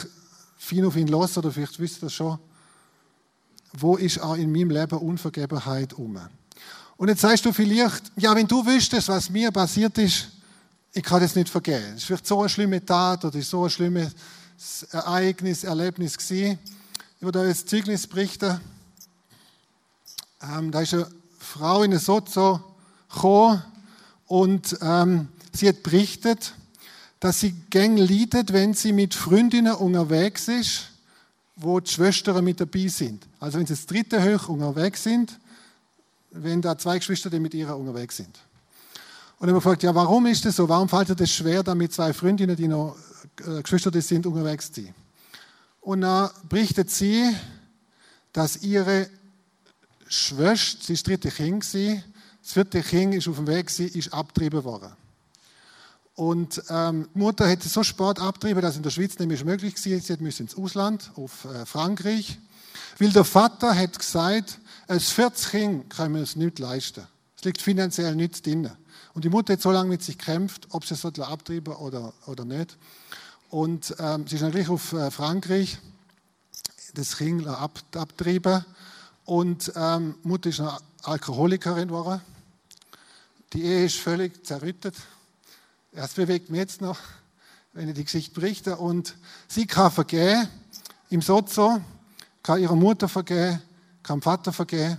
viel 0.57 0.85
auf 0.85 0.97
ihn 0.97 1.07
los, 1.07 1.37
oder 1.37 1.51
vielleicht 1.51 1.79
wisst 1.79 1.97
ihr 1.97 2.07
das 2.07 2.13
schon, 2.13 2.37
wo 3.71 3.95
ist 3.95 4.19
auch 4.19 4.35
in 4.35 4.51
meinem 4.51 4.71
Leben 4.71 4.97
Unvergebenheit 4.97 5.93
um. 5.93 6.19
Und 6.97 7.09
jetzt 7.09 7.21
sagst 7.21 7.45
du 7.45 7.51
vielleicht, 7.51 8.11
ja, 8.15 8.33
wenn 8.35 8.47
du 8.47 8.65
wüsstest, 8.65 9.09
was 9.09 9.29
mir 9.29 9.51
passiert 9.51 9.97
ist, 9.97 10.27
ich 10.93 11.03
kann 11.03 11.19
das 11.19 11.35
nicht 11.35 11.49
vergehen. 11.49 11.93
Es 11.93 11.97
ist 11.97 12.05
vielleicht 12.05 12.27
so 12.27 12.39
eine 12.39 12.47
schlimme 12.47 12.85
Tat 12.85 13.25
oder 13.25 13.41
so 13.41 13.65
ein 13.65 13.69
schlimmes 13.69 14.13
Ereignis, 14.91 15.65
Erlebnis 15.65 16.17
gewesen. 16.17 16.57
Ich 17.17 17.21
würde 17.21 17.45
jetzt 17.47 17.69
Zeugnis 17.69 18.07
berichten. 18.07 18.61
Ähm, 20.41 20.71
da 20.71 20.81
ist 20.81 20.93
eine 20.93 21.07
Frau 21.37 21.83
in 21.83 21.97
Sozo 21.99 22.61
gekommen 23.13 23.61
und 24.27 24.77
ähm, 24.81 25.27
sie 25.51 25.67
hat 25.67 25.83
berichtet, 25.83 26.53
dass 27.19 27.41
sie 27.41 27.51
gäng 27.69 27.97
leidet, 27.97 28.53
wenn 28.53 28.73
sie 28.73 28.93
mit 28.93 29.13
Freundinnen 29.13 29.73
unterwegs 29.73 30.47
ist, 30.47 30.91
wo 31.57 31.79
die 31.79 31.91
Schwestern 31.91 32.43
mit 32.43 32.61
dabei 32.61 32.87
sind. 32.87 33.27
Also 33.39 33.59
wenn 33.59 33.65
sie 33.65 33.73
das 33.73 33.85
dritte 33.85 34.23
Hoch 34.23 34.47
unterwegs 34.47 35.03
sind, 35.03 35.37
wenn 36.35 36.61
da 36.61 36.77
zwei 36.77 36.97
Geschwister 36.97 37.37
mit 37.39 37.53
ihrer 37.53 37.77
unterwegs 37.77 38.17
sind. 38.17 38.39
Und 39.37 39.47
haben 39.47 39.55
wir 39.55 39.59
gefragt, 39.59 39.83
ja, 39.83 39.93
warum 39.93 40.25
ist 40.27 40.45
das 40.45 40.55
so? 40.55 40.69
Warum 40.69 40.87
fällt 40.87 41.19
es 41.19 41.31
schwer, 41.31 41.63
da 41.63 41.75
mit 41.75 41.93
zwei 41.93 42.13
Freundinnen, 42.13 42.55
die 42.55 42.67
noch 42.67 42.95
äh, 43.45 43.61
Geschwister 43.61 43.91
sind, 44.01 44.25
unterwegs 44.25 44.71
sein? 44.73 44.93
Und 45.81 46.01
dann 46.01 46.29
berichtet 46.49 46.89
sie, 46.89 47.35
dass 48.33 48.63
ihre 48.63 49.07
Schwester, 50.07 50.77
sie 50.81 50.93
ist 50.93 51.07
das 51.07 51.11
dritte 51.11 51.29
Kind, 51.29 51.63
das 51.63 52.53
vierte 52.53 52.81
Kind 52.81 53.15
ist 53.15 53.27
auf 53.27 53.35
dem 53.35 53.47
Weg, 53.47 53.77
ist 53.79 54.13
abgetrieben 54.13 54.63
worden. 54.63 54.91
Und 56.15 56.63
ähm, 56.69 57.09
die 57.13 57.19
Mutter 57.19 57.47
hätte 57.47 57.67
so 57.67 57.83
spät 57.83 58.19
abgetrieben, 58.19 58.61
dass 58.61 58.77
in 58.77 58.83
der 58.83 58.89
Schweiz 58.89 59.19
nämlich 59.19 59.43
möglich 59.43 59.73
war. 59.73 59.99
Sie 59.99 60.17
musste 60.23 60.43
ins 60.43 60.55
Ausland, 60.55 61.11
auf 61.15 61.45
äh, 61.45 61.65
Frankreich. 61.65 62.39
Weil 62.99 63.11
der 63.11 63.25
Vater 63.25 63.75
hat 63.75 63.99
gesagt, 63.99 64.59
ein 64.87 64.99
40 64.99 65.49
Kind 65.49 65.89
können 65.89 66.15
wir 66.15 66.21
es 66.21 66.35
nicht 66.35 66.59
leisten. 66.59 67.07
Es 67.37 67.43
liegt 67.43 67.61
finanziell 67.61 68.15
nichts 68.15 68.41
drin. 68.41 68.69
Und 69.13 69.23
die 69.23 69.29
Mutter 69.29 69.53
hat 69.53 69.61
so 69.61 69.71
lange 69.71 69.89
mit 69.89 70.03
sich 70.03 70.17
gekämpft, 70.17 70.67
ob 70.71 70.85
sie 70.85 70.93
es 70.93 71.05
abtreiben 71.05 71.73
oder, 71.73 72.13
oder 72.27 72.45
nicht. 72.45 72.77
Und 73.49 73.95
ähm, 73.99 74.27
sie 74.27 74.35
ist 74.35 74.41
dann 74.41 74.51
gleich 74.51 74.69
auf 74.69 74.93
äh, 74.93 75.09
Frankreich, 75.09 75.77
das 76.93 77.17
Kind 77.17 77.47
ab, 77.47 77.79
abtrieben. 77.95 78.65
Und 79.25 79.71
ähm, 79.75 80.15
Mutter 80.23 80.49
ist 80.49 80.59
eine 80.59 80.77
Alkoholikerin 81.03 81.87
geworden. 81.87 82.21
Die 83.53 83.63
Ehe 83.63 83.85
ist 83.85 83.97
völlig 83.97 84.45
zerrüttet. 84.45 84.95
Das 85.93 86.13
bewegt 86.13 86.49
mich 86.49 86.59
jetzt 86.59 86.81
noch, 86.81 86.99
wenn 87.73 87.87
ich 87.87 87.95
die 87.95 88.03
Geschichte 88.03 88.33
berichte. 88.33 88.77
Und 88.77 89.15
sie 89.47 89.65
kann 89.65 89.91
vergehen 89.91 90.47
im 91.09 91.21
Sozo, 91.21 91.79
kann 92.43 92.61
ihrer 92.61 92.75
Mutter 92.75 93.07
vergehen, 93.07 93.61
dem 94.13 94.21
Vater 94.21 94.53
vergehen. 94.53 94.97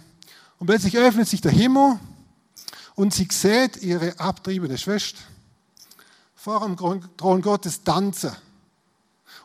Und 0.59 0.67
plötzlich 0.67 0.97
öffnet 0.97 1.29
sich 1.29 1.41
der 1.41 1.53
Himmel 1.53 1.99
und 2.95 3.13
sie 3.13 3.29
sieht 3.31 3.83
ihre 3.83 4.19
abtriebene 4.19 4.79
Schwester 4.79 5.21
vor 6.35 6.61
dem 6.61 6.77
Thron 7.17 7.43
Gottes 7.43 7.83
tanzen. 7.83 8.33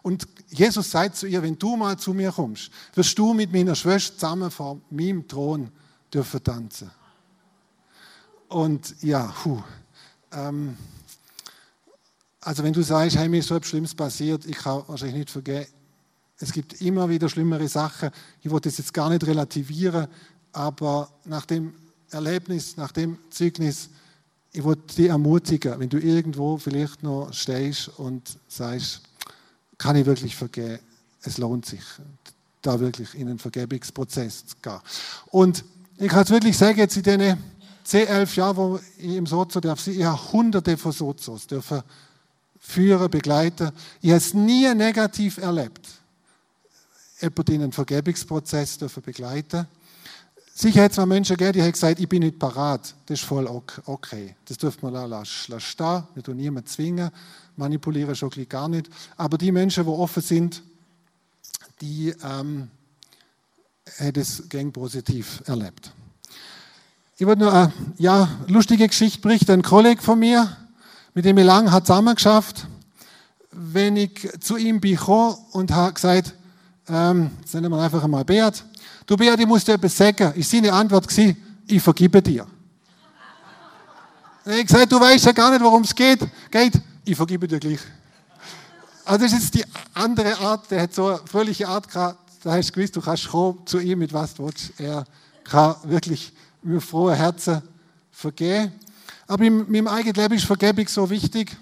Und 0.03 0.27
Jesus 0.49 0.89
sagt 0.89 1.15
zu 1.15 1.27
ihr, 1.27 1.41
wenn 1.43 1.57
du 1.57 1.75
mal 1.75 1.97
zu 1.97 2.13
mir 2.13 2.31
kommst, 2.31 2.71
wirst 2.95 3.17
du 3.17 3.33
mit 3.33 3.51
meiner 3.51 3.75
Schwester 3.75 4.15
zusammen 4.17 4.51
vor 4.51 4.79
meinem 4.89 5.27
Thron 5.27 5.71
dürfen 6.13 6.43
tanzen. 6.43 6.91
Und 8.47 8.95
ja, 9.01 9.33
puh, 9.43 9.61
ähm, 10.31 10.77
also 12.41 12.63
wenn 12.63 12.73
du 12.73 12.81
sagst, 12.81 13.15
hey, 13.15 13.29
mir 13.29 13.39
ist 13.39 13.47
so 13.47 13.55
etwas 13.55 13.69
Schlimmes 13.69 13.95
passiert, 13.95 14.45
ich 14.45 14.57
kann 14.57 14.83
wahrscheinlich 14.87 15.17
nicht 15.17 15.29
vergehen. 15.29 15.67
Es 16.41 16.51
gibt 16.51 16.81
immer 16.81 17.07
wieder 17.09 17.29
schlimmere 17.29 17.67
Sachen. 17.67 18.09
Ich 18.41 18.49
wollte 18.49 18.69
das 18.69 18.77
jetzt 18.79 18.93
gar 18.93 19.09
nicht 19.09 19.25
relativieren, 19.25 20.07
aber 20.51 21.09
nach 21.25 21.45
dem 21.45 21.73
Erlebnis, 22.09 22.77
nach 22.77 22.91
dem 22.91 23.17
Zeugnis, 23.29 23.89
ich 24.51 24.63
wollte 24.63 24.95
dich 24.95 25.07
ermutigen, 25.07 25.79
wenn 25.79 25.89
du 25.89 25.97
irgendwo 25.97 26.57
vielleicht 26.57 27.03
noch 27.03 27.31
stehst 27.31 27.89
und 27.97 28.37
sagst, 28.47 29.01
kann 29.77 29.95
ich 29.95 30.05
wirklich 30.05 30.35
vergehen? 30.35 30.79
Es 31.21 31.37
lohnt 31.37 31.65
sich, 31.65 31.83
da 32.61 32.79
wirklich 32.79 33.15
in 33.15 33.29
einen 33.29 33.39
Vergebungsprozess 33.39 34.47
zu 34.47 34.55
gehen. 34.61 34.79
Und 35.27 35.63
ich 35.97 36.09
kann 36.09 36.23
es 36.23 36.31
wirklich 36.31 36.57
sagen, 36.57 36.79
jetzt 36.79 36.97
in 36.97 37.03
den 37.03 37.37
10, 37.83 38.07
11 38.07 38.35
Jahren, 38.35 38.57
wo 38.57 38.79
ich 38.97 39.15
im 39.15 39.25
Sozo 39.25 39.59
darf, 39.59 39.85
ich 39.87 40.03
habe 40.03 40.31
hunderte 40.33 40.75
von 40.75 40.91
Sozos 40.91 41.47
dürfen 41.47 41.81
führen, 42.59 43.09
begleiten. 43.09 43.71
Ich 44.01 44.09
habe 44.09 44.17
es 44.17 44.33
nie 44.33 44.73
negativ 44.73 45.37
erlebt. 45.37 46.00
Jemand 47.21 47.49
in 47.49 47.61
einen 47.61 47.71
Vergebungsprozess 47.71 48.77
dürfen 48.77 49.03
begleiten. 49.03 49.67
Sicher 50.53 50.83
hat 50.83 50.97
es 50.97 51.05
Menschen 51.05 51.37
gegeben, 51.37 51.53
die 51.53 51.61
haben 51.61 51.71
gesagt, 51.71 51.99
ich 51.99 52.09
bin 52.09 52.23
nicht 52.23 52.37
parat. 52.37 52.93
Das 53.05 53.19
ist 53.19 53.25
voll 53.25 53.47
okay. 53.85 54.35
Das 54.45 54.57
dürfen 54.57 54.91
wir 54.91 55.07
lassen 55.07 55.59
stehen. 55.59 56.03
Wir 56.13 56.23
tun 56.23 56.37
niemanden 56.37 56.67
zwingen. 56.67 57.09
Manipulieren 57.55 58.15
schon 58.15 58.31
gar 58.49 58.67
nicht. 58.67 58.89
Aber 59.17 59.37
die 59.37 59.51
Menschen, 59.51 59.85
die 59.85 59.89
offen 59.89 60.21
sind, 60.21 60.61
die 61.79 62.13
ähm, 62.23 62.69
haben 63.99 64.19
es 64.19 64.49
gern 64.49 64.71
positiv 64.71 65.41
erlebt. 65.45 65.93
Ich 67.17 67.25
wollte 67.25 67.43
nur 67.43 67.53
eine 67.53 67.71
ja, 67.97 68.29
lustige 68.47 68.87
Geschichte 68.87 69.21
berichten. 69.21 69.51
Ein 69.51 69.61
Kollege 69.61 70.01
von 70.01 70.19
mir, 70.19 70.57
mit 71.13 71.25
dem 71.25 71.37
ich 71.37 71.45
lange 71.45 71.71
hat 71.71 71.87
zusammen 71.87 72.15
geschafft, 72.15 72.67
wenn 73.51 73.95
ich 73.95 74.29
zu 74.39 74.57
ihm 74.57 74.81
bin 74.81 74.97
und 74.97 75.71
habe 75.71 75.93
gesagt, 75.93 76.33
ähm, 76.87 77.31
jetzt 77.39 77.53
nennen 77.53 77.71
wir 77.71 77.79
einfach 77.79 78.03
einmal 78.03 78.25
Beat, 78.25 78.63
du 79.05 79.15
Beat, 79.15 79.39
ich 79.39 79.47
muss 79.47 79.63
dir 79.63 79.73
etwas 79.73 79.95
sagen. 79.95 80.33
Ist 80.33 80.49
seine 80.49 80.73
Antwort 80.73 81.07
gewesen, 81.07 81.37
ich 81.67 81.81
vergebe 81.81 82.21
dir. 82.21 82.47
Ich 84.45 84.65
gesagt, 84.65 84.91
du 84.91 84.99
weißt 84.99 85.25
ja 85.25 85.31
gar 85.31 85.51
nicht, 85.51 85.61
worum 85.61 85.83
es 85.83 85.93
geht. 85.93 86.19
Geht, 86.49 86.73
ich 87.05 87.15
vergebe 87.15 87.47
dir 87.47 87.59
gleich. 87.59 87.79
Also 89.05 89.25
das 89.25 89.33
ist 89.33 89.43
jetzt 89.43 89.55
die 89.55 89.65
andere 89.93 90.37
Art, 90.39 90.69
der 90.71 90.83
hat 90.83 90.93
so 90.93 91.07
eine 91.07 91.19
fröhliche 91.25 91.67
Art 91.67 91.87
gehabt, 91.87 92.17
da 92.43 92.53
hast 92.53 92.69
du 92.69 92.73
gewusst, 92.73 92.95
du 92.95 93.01
kannst 93.01 93.27
kommen 93.27 93.59
zu 93.65 93.79
ihm 93.79 93.99
mit 93.99 94.13
was 94.13 94.33
du 94.33 94.45
willst. 94.45 94.73
Er 94.79 95.05
kann 95.43 95.75
wirklich 95.83 96.33
mit 96.63 96.81
frohem 96.81 97.15
Herzen 97.15 97.61
vergehen. 98.11 98.71
Aber 99.27 99.43
in 99.43 99.71
meinem 99.71 99.87
eigenen 99.87 100.15
Leben 100.15 100.35
ist 100.35 100.45
Vergebung 100.45 100.87
so 100.87 101.09
wichtig. 101.09 101.55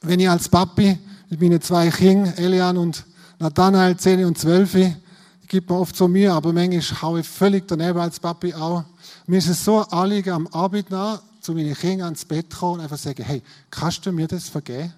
Wenn 0.00 0.20
ich 0.20 0.30
als 0.30 0.48
Papi 0.48 0.98
mit 1.28 1.40
meinen 1.40 1.60
zwei 1.60 1.90
Kindern, 1.90 2.34
Elian 2.36 2.76
und 2.76 3.04
Nathanael, 3.38 3.96
10 3.96 4.24
und 4.24 4.36
12, 4.36 4.96
gibt 5.46 5.70
mir 5.70 5.76
oft 5.76 5.94
so 5.94 6.08
Mühe, 6.08 6.32
aber 6.32 6.52
manchmal 6.52 7.02
haue 7.02 7.20
ich 7.20 7.28
völlig 7.28 7.68
daneben 7.68 7.98
als 7.98 8.18
Papi 8.18 8.52
auch. 8.52 8.84
Mir 9.26 9.38
ist 9.38 9.48
es 9.48 9.64
so 9.64 9.78
anliegen 9.78 10.30
am 10.30 10.46
Abend 10.48 10.90
nach, 10.90 11.22
zu 11.40 11.52
meinen 11.52 11.74
Kindern 11.74 12.06
ans 12.06 12.24
Bett 12.24 12.54
kommen 12.54 12.74
und 12.74 12.80
einfach 12.80 12.98
sagen, 12.98 13.22
hey, 13.22 13.42
kannst 13.70 14.04
du 14.04 14.12
mir 14.12 14.26
das 14.26 14.48
vergeben? 14.48 14.92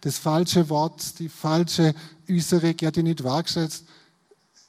Das 0.00 0.18
falsche 0.18 0.68
Wort, 0.68 1.18
die 1.18 1.28
falsche 1.28 1.94
Äußerung, 2.28 2.76
die 2.76 2.86
hat 2.86 2.96
dich 2.96 3.04
nicht 3.04 3.24
wahrgesetzt. 3.24 3.84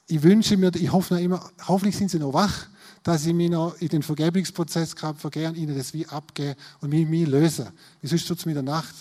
Ich 0.06 0.22
wünsche 0.22 0.56
mir, 0.56 0.74
ich 0.74 0.90
hoffe 0.90 1.14
noch 1.14 1.20
immer, 1.20 1.50
hoffentlich 1.66 1.96
sind 1.96 2.10
sie 2.10 2.18
noch 2.18 2.32
wach, 2.32 2.68
dass 3.02 3.26
ich 3.26 3.34
mich 3.34 3.50
noch 3.50 3.74
in 3.80 3.88
den 3.88 4.02
Vergebungsprozess 4.02 4.94
gerade 4.94 5.18
vergehe 5.18 5.48
und 5.48 5.56
ihnen 5.56 5.76
das 5.76 5.92
wie 5.92 6.06
abgehe 6.06 6.56
und 6.80 6.90
mich, 6.90 7.06
mich 7.06 7.26
löse. 7.26 7.72
Wie 8.00 8.06
sonst 8.06 8.26
tut 8.26 8.38
es 8.38 8.46
mir 8.46 8.52
in 8.52 8.64
der 8.64 8.74
Nacht 8.74 8.94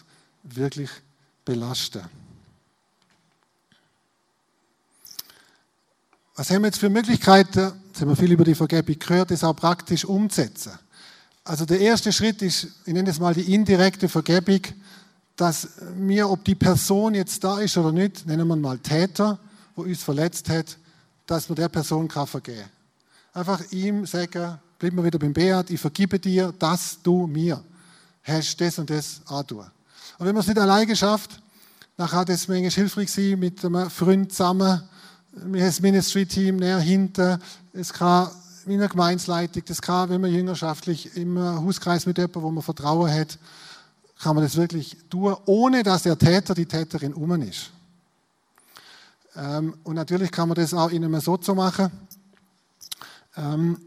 wirklich 0.44 0.90
belasten. 1.46 2.02
Was 6.38 6.50
haben 6.50 6.64
wir 6.64 6.68
jetzt 6.68 6.80
für 6.80 6.90
Möglichkeiten? 6.90 7.72
Jetzt 7.88 8.02
haben 8.02 8.10
wir 8.10 8.16
viel 8.18 8.34
über 8.34 8.44
die 8.44 8.56
Vergebung 8.56 9.00
gehört, 9.00 9.32
das 9.32 9.46
auch 9.46 9.56
praktisch 9.56 10.04
umzusetzen. 10.04 10.74
Also 11.46 11.64
der 11.64 11.80
erste 11.80 12.12
Schritt 12.12 12.42
ist, 12.42 12.68
ich 12.86 12.94
nenne 12.94 13.10
es 13.10 13.20
mal 13.20 13.34
die 13.34 13.54
indirekte 13.54 14.10
Vergebung, 14.10 14.60
dass 15.38 15.70
mir, 15.96 16.30
ob 16.30 16.44
die 16.44 16.56
Person 16.56 17.16
jetzt 17.16 17.42
da 17.42 17.60
ist 17.60 17.78
oder 17.78 17.94
nicht, 17.94 18.26
nennen 18.26 18.48
wir 18.50 18.56
mal 18.58 18.78
Täter, 18.80 19.40
wo 19.78 19.84
uns 19.84 20.04
verletzt 20.04 20.50
hat, 20.50 20.78
dass 21.26 21.48
wir 21.48 21.56
der 21.56 21.70
Person 21.70 22.10
kann 22.10 22.28
vergeben. 22.28 22.70
Einfach 23.34 23.62
ihm 23.72 24.06
sagen, 24.06 24.60
bleib 24.78 24.92
mal 24.92 25.06
wieder 25.06 25.20
beim 25.20 25.32
Beat, 25.32 25.70
ich 25.70 25.80
vergibe 25.80 26.20
dir, 26.20 26.54
dass 26.60 27.02
du 27.02 27.28
mir 27.28 27.64
hast 28.24 28.60
das 28.60 28.78
und 28.78 28.90
das 28.90 29.22
antun. 29.26 29.66
Und 30.18 30.26
wenn 30.26 30.36
man 30.36 30.42
es 30.42 30.48
nicht 30.48 30.60
alleine 30.60 30.96
schafft, 30.98 31.42
dann 31.96 32.12
hat 32.12 32.28
es 32.28 32.50
manchmal 32.50 32.72
hilfreich 32.72 33.10
sein 33.10 33.40
mit 33.40 33.64
einem 33.64 33.90
Freund 33.90 34.34
zusammen, 34.34 34.84
wir 35.36 35.62
haben 35.62 35.68
das 35.68 35.82
Ministry-Team 35.82 36.56
näher 36.56 36.80
hinten, 36.80 37.40
es 37.74 37.92
kann 37.92 38.30
in 38.66 38.74
einer 38.74 38.88
Gemeinsleitung, 38.88 39.64
das 39.66 39.82
kann, 39.82 40.10
wenn 40.10 40.22
man 40.22 40.32
jüngerschaftlich 40.32 41.18
im 41.18 41.38
Hauskreis 41.38 42.06
mit 42.06 42.18
jemandem, 42.18 42.42
wo 42.42 42.52
man 42.52 42.64
Vertrauen 42.64 43.12
hat, 43.12 43.38
kann 44.20 44.36
man 44.36 44.46
das 44.46 44.56
wirklich 44.56 44.98
tun, 45.10 45.36
ohne 45.46 45.84
dass 45.84 46.04
der 46.04 46.18
Täter, 46.18 46.56
die 46.56 46.66
Täterin 46.66 47.14
um 47.14 47.42
ist. 47.42 47.72
Ähm, 49.36 49.76
und 49.84 49.96
natürlich 49.96 50.32
kann 50.32 50.48
man 50.48 50.56
das 50.56 50.74
auch 50.74 50.90
in 50.90 51.04
einem 51.04 51.20
Sozo 51.20 51.54
machen. 51.54 51.92
Ähm, 53.36 53.78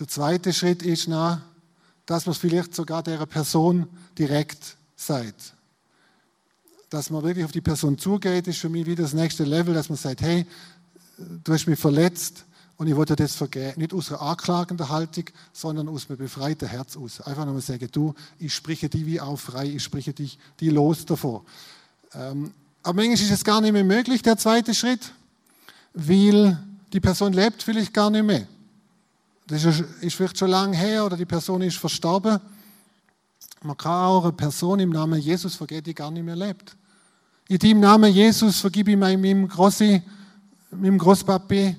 der 0.00 0.08
zweite 0.08 0.52
Schritt 0.54 0.82
ist 0.82 1.08
nach, 1.08 1.42
dass 2.06 2.24
man 2.24 2.32
es 2.32 2.38
vielleicht 2.38 2.74
sogar 2.74 3.02
der 3.02 3.26
Person 3.26 3.86
direkt 4.16 4.78
sagt 4.96 5.52
dass 6.90 7.10
man 7.10 7.22
wirklich 7.22 7.44
auf 7.44 7.52
die 7.52 7.60
Person 7.60 7.98
zugeht, 7.98 8.46
ist 8.46 8.58
für 8.58 8.68
mich 8.68 8.86
wieder 8.86 9.02
das 9.02 9.12
nächste 9.12 9.44
Level, 9.44 9.74
dass 9.74 9.88
man 9.88 9.98
sagt, 9.98 10.22
hey, 10.22 10.46
du 11.44 11.52
hast 11.52 11.66
mich 11.66 11.78
verletzt 11.78 12.44
und 12.76 12.86
ich 12.86 12.96
wollte 12.96 13.16
das 13.16 13.34
vergeben. 13.34 13.80
Nicht 13.80 13.92
aus 13.92 14.10
einer 14.10 14.22
anklagenden 14.22 14.88
Haltung, 14.88 15.24
sondern 15.52 15.88
aus 15.88 16.08
einem 16.08 16.18
befreiten 16.18 16.68
Herz 16.68 16.96
aus. 16.96 17.20
Einfach 17.20 17.44
nur 17.44 17.60
sagen, 17.60 17.88
du, 17.90 18.14
ich 18.38 18.54
spreche 18.54 18.88
dich 18.88 19.04
wie 19.04 19.20
auch 19.20 19.36
frei, 19.36 19.66
ich 19.66 19.82
spreche 19.82 20.12
dich 20.12 20.38
die 20.60 20.70
los 20.70 21.04
davor. 21.04 21.44
Ähm, 22.14 22.52
aber 22.82 22.96
manchmal 22.96 23.14
ist 23.14 23.30
es 23.30 23.44
gar 23.44 23.60
nicht 23.60 23.72
mehr 23.72 23.84
möglich, 23.84 24.22
der 24.22 24.38
zweite 24.38 24.74
Schritt, 24.74 25.12
weil 25.92 26.58
die 26.92 27.00
Person 27.00 27.32
lebt 27.32 27.62
vielleicht 27.62 27.92
gar 27.92 28.10
nicht 28.10 28.24
mehr. 28.24 28.46
Das 29.48 29.64
ist, 29.64 29.84
ist 30.00 30.14
vielleicht 30.14 30.38
schon 30.38 30.50
lange 30.50 30.76
her 30.76 31.04
oder 31.04 31.16
die 31.16 31.24
Person 31.24 31.62
ist 31.62 31.76
verstorben. 31.76 32.38
Man 33.62 33.76
kann 33.76 34.04
auch 34.04 34.22
eine 34.22 34.32
Person 34.32 34.80
im 34.80 34.90
Namen 34.90 35.20
Jesus 35.20 35.56
vergeben, 35.56 35.84
die 35.84 35.94
gar 35.94 36.10
nicht 36.10 36.24
mehr 36.24 36.36
lebt. 36.36 36.76
In 37.48 37.58
dem 37.58 37.80
Namen 37.80 38.12
Jesus 38.12 38.60
vergib 38.60 38.88
ich 38.88 38.96
meinem 38.96 39.48
Grossi, 39.48 40.02
meinem 40.70 40.98
Großpapi, 40.98 41.76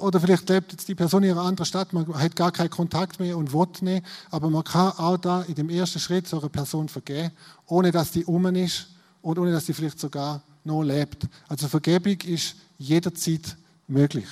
oder 0.00 0.20
vielleicht 0.20 0.48
lebt 0.48 0.72
jetzt 0.72 0.88
die 0.88 0.94
Person 0.94 1.22
in 1.22 1.32
einer 1.32 1.42
anderen 1.42 1.66
Stadt, 1.66 1.92
man 1.92 2.06
hat 2.14 2.36
gar 2.36 2.52
keinen 2.52 2.70
Kontakt 2.70 3.18
mehr 3.18 3.36
und 3.36 3.52
will 3.52 3.66
nicht, 3.80 4.06
aber 4.30 4.50
man 4.50 4.64
kann 4.64 4.92
auch 4.92 5.16
da 5.16 5.42
in 5.42 5.54
dem 5.54 5.70
ersten 5.70 5.98
Schritt 5.98 6.28
so 6.28 6.40
eine 6.40 6.48
Person 6.48 6.88
vergeben, 6.88 7.30
ohne 7.66 7.90
dass 7.90 8.10
die 8.10 8.24
um 8.24 8.46
ist 8.54 8.88
und 9.22 9.38
ohne 9.38 9.52
dass 9.52 9.64
die 9.64 9.72
vielleicht 9.72 9.98
sogar 9.98 10.42
noch 10.64 10.82
lebt. 10.82 11.26
Also 11.48 11.68
Vergebung 11.68 12.18
ist 12.22 12.56
jederzeit 12.78 13.56
möglich. 13.88 14.26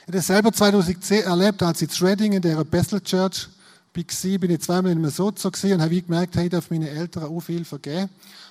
Ich 0.00 0.02
habe 0.02 0.12
das 0.12 0.26
selber 0.26 0.52
2010 0.52 1.24
erlebt, 1.24 1.62
als 1.62 1.82
ich 1.82 2.00
in 2.00 2.06
Reading 2.06 2.32
in 2.34 2.42
der 2.42 2.64
Bethel 2.64 3.00
Church 3.00 3.48
war, 3.94 4.38
bin 4.38 4.50
ich 4.50 4.60
zweimal 4.60 4.92
in 4.92 4.98
einem 4.98 5.10
Sozo 5.10 5.48
und 5.48 5.82
habe 5.82 6.02
gemerkt, 6.02 6.36
hey, 6.36 6.44
ich 6.44 6.50
darf 6.50 6.70
meine 6.70 6.88
Eltern 6.88 7.24
auch 7.24 7.40
viel 7.40 7.64
vergeben. 7.64 8.08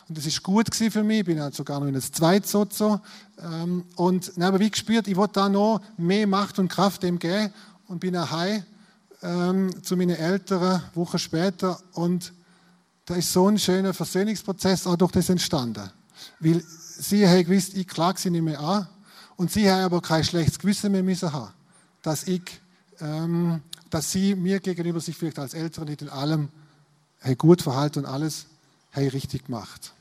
Und 0.08 0.18
das 0.18 0.26
ist 0.26 0.42
gut 0.44 0.74
für 0.74 1.04
mich. 1.04 1.20
Ich 1.20 1.26
bin 1.26 1.40
halt 1.40 1.56
sogar 1.56 1.80
noch 1.80 1.88
in 1.88 1.94
einem 1.94 2.02
zweiten 2.02 2.48
Sozo. 2.48 3.00
Ähm, 3.42 3.86
und 3.96 4.32
dann 4.36 4.46
habe 4.46 4.64
ich 4.64 4.72
gespürt, 4.72 5.08
ich 5.08 5.16
wollte 5.16 5.34
da 5.34 5.50
noch 5.50 5.82
mehr 5.98 6.28
Macht 6.28 6.60
und 6.60 6.68
Kraft 6.68 7.04
dem 7.04 7.20
geben 7.20 7.54
und 7.88 8.00
bin 8.00 8.14
nach 8.14 8.32
Hause 8.32 8.66
ähm, 9.22 9.84
zu 9.84 9.96
meinen 9.96 10.16
Eltern, 10.16 10.84
Wochen 10.94 11.20
später. 11.20 11.80
Und 11.94 12.34
da 13.06 13.16
ist 13.16 13.32
so 13.32 13.48
ein 13.48 13.58
schöner 13.58 13.94
Versöhnungsprozess 13.94 14.88
auch 14.88 14.96
durch 14.96 15.12
das 15.12 15.30
entstanden. 15.30 15.90
Weil 16.40 16.64
sie 16.66 17.28
haben 17.28 17.46
gewusst, 17.46 17.76
ich 17.76 17.88
klage 17.88 18.20
sie 18.20 18.30
nicht 18.30 18.44
mehr 18.44 18.60
an. 18.60 18.88
Und 19.36 19.52
sie 19.52 19.72
haben 19.72 19.84
aber 19.84 20.02
kein 20.02 20.24
schlechtes 20.24 20.60
Gewissen 20.60 20.92
mehr 20.92 21.04
müssen 21.04 21.32
haben, 21.32 21.54
dass 22.02 22.28
ich 22.28 22.42
ähm, 23.00 23.62
dass 23.90 24.12
sie 24.12 24.36
mir 24.36 24.60
gegenüber 24.60 25.00
sich 25.00 25.18
vielleicht 25.18 25.40
als 25.40 25.54
Eltern 25.54 25.86
nicht 25.86 26.02
in 26.02 26.10
allem 26.10 26.50
hey, 27.20 27.36
gut 27.36 27.62
verhalten 27.62 28.00
und 28.00 28.06
alles 28.06 28.46
hey, 28.92 29.08
richtig 29.08 29.46
gemacht. 29.46 29.94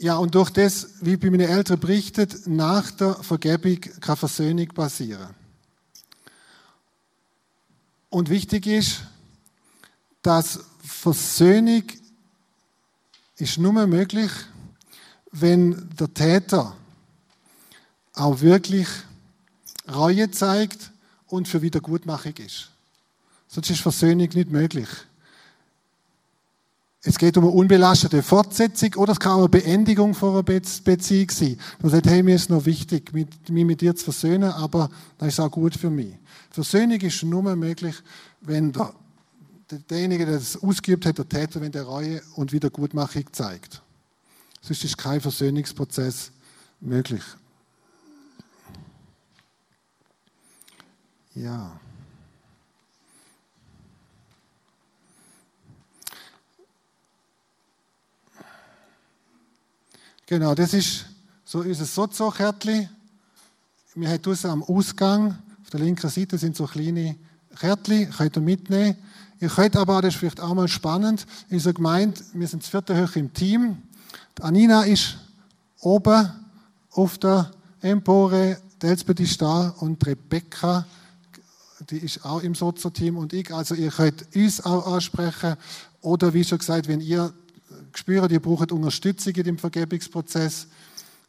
Ja, 0.00 0.16
und 0.16 0.34
durch 0.34 0.50
das, 0.50 0.90
wie 1.00 1.16
bei 1.16 1.28
meinen 1.28 1.48
Eltern 1.48 1.80
berichtet, 1.80 2.46
nach 2.46 2.90
der 2.92 3.14
Vergebung 3.16 3.80
kann 4.00 4.16
Versöhnung 4.16 4.68
passieren. 4.68 5.34
Und 8.08 8.30
wichtig 8.30 8.66
ist, 8.66 9.02
dass 10.22 10.60
Versöhnung 10.84 11.82
ist 13.36 13.58
nur 13.58 13.86
möglich, 13.86 14.30
wenn 15.32 15.90
der 15.98 16.12
Täter 16.14 16.76
auch 18.14 18.40
wirklich 18.40 18.88
Reue 19.92 20.30
zeigt 20.30 20.90
und 21.26 21.48
für 21.48 21.62
Wiedergutmachung 21.62 22.34
ist. 22.38 22.70
Sonst 23.48 23.70
ist 23.70 23.80
Versöhnung 23.80 24.28
nicht 24.34 24.50
möglich. 24.50 24.88
Es 27.02 27.16
geht 27.16 27.36
um 27.36 27.44
eine 27.44 27.52
unbelastete 27.52 28.22
Fortsetzung 28.22 28.94
oder 28.96 29.12
es 29.12 29.20
kann 29.20 29.32
auch 29.32 29.38
eine 29.38 29.48
Beendigung 29.48 30.14
von 30.14 30.30
einer 30.34 30.42
Beziehung 30.42 31.30
sein. 31.30 31.58
Man 31.80 31.92
sagt, 31.92 32.06
hey, 32.06 32.22
mir 32.22 32.34
ist 32.34 32.50
noch 32.50 32.66
wichtig, 32.66 33.12
mich 33.12 33.64
mit 33.64 33.80
dir 33.80 33.94
zu 33.94 34.04
versöhnen, 34.04 34.50
aber 34.50 34.90
das 35.16 35.28
ist 35.28 35.40
auch 35.40 35.50
gut 35.50 35.74
für 35.74 35.90
mich. 35.90 36.14
Versöhnung 36.50 37.00
ist 37.00 37.22
nur 37.22 37.42
möglich, 37.54 37.94
wenn 38.40 38.72
der, 38.72 38.92
derjenige, 39.88 40.26
der 40.26 40.34
das 40.34 40.60
ausgeübt 40.60 41.06
hat, 41.06 41.18
der 41.18 41.28
Täter, 41.28 41.60
wenn 41.60 41.72
der 41.72 41.84
Reue 41.84 42.20
und 42.34 42.52
Wiedergutmachung 42.52 43.24
zeigt. 43.32 43.80
Sonst 44.60 44.82
ist 44.84 44.98
kein 44.98 45.20
Versöhnungsprozess 45.20 46.32
möglich. 46.80 47.22
Ja. 51.38 51.78
Genau, 60.26 60.54
das 60.56 60.74
ist 60.74 61.06
so 61.44 61.60
unser 61.60 61.84
Sozo-Kärtchen. 61.84 62.88
Wir 63.94 64.08
haben 64.08 64.20
draußen 64.20 64.50
am 64.50 64.64
Ausgang, 64.64 65.38
auf 65.62 65.70
der 65.70 65.78
linken 65.78 66.10
Seite 66.10 66.38
sind 66.38 66.56
so 66.56 66.66
kleine 66.66 67.14
Kärtchen, 67.56 68.10
könnt 68.10 68.36
ihr 68.36 68.42
mitnehmen. 68.42 68.96
Ihr 69.38 69.48
könnt 69.48 69.76
aber, 69.76 70.02
das 70.02 70.14
ist 70.14 70.18
vielleicht 70.18 70.40
auch 70.40 70.54
mal 70.54 70.66
spannend, 70.66 71.24
in 71.50 71.58
unserer 71.58 71.74
Gemeinde, 71.74 72.20
wir 72.32 72.48
sind 72.48 72.64
das 72.64 72.70
vierte 72.70 73.00
hoch 73.00 73.14
im 73.14 73.32
Team. 73.32 73.80
Die 74.36 74.42
Anina 74.42 74.82
ist 74.82 75.18
oben 75.78 76.32
auf 76.90 77.16
der 77.18 77.52
Empore, 77.80 78.60
die 78.82 78.86
Elsbeth 78.86 79.20
ist 79.20 79.40
da 79.40 79.68
und 79.78 80.04
Rebecca 80.04 80.84
die 81.90 81.98
ist 81.98 82.24
auch 82.24 82.42
im 82.42 82.54
Sozo-Team 82.54 83.16
und 83.16 83.32
ich. 83.32 83.52
Also 83.52 83.74
ihr 83.74 83.90
könnt 83.90 84.24
uns 84.34 84.64
auch 84.64 84.92
ansprechen 84.92 85.56
oder 86.00 86.34
wie 86.34 86.44
schon 86.44 86.58
gesagt, 86.58 86.88
wenn 86.88 87.00
ihr 87.00 87.32
spürt, 87.94 88.30
ihr 88.30 88.40
braucht 88.40 88.72
Unterstützung 88.72 89.34
in 89.34 89.44
dem 89.44 89.58
Vergebungsprozess, 89.58 90.68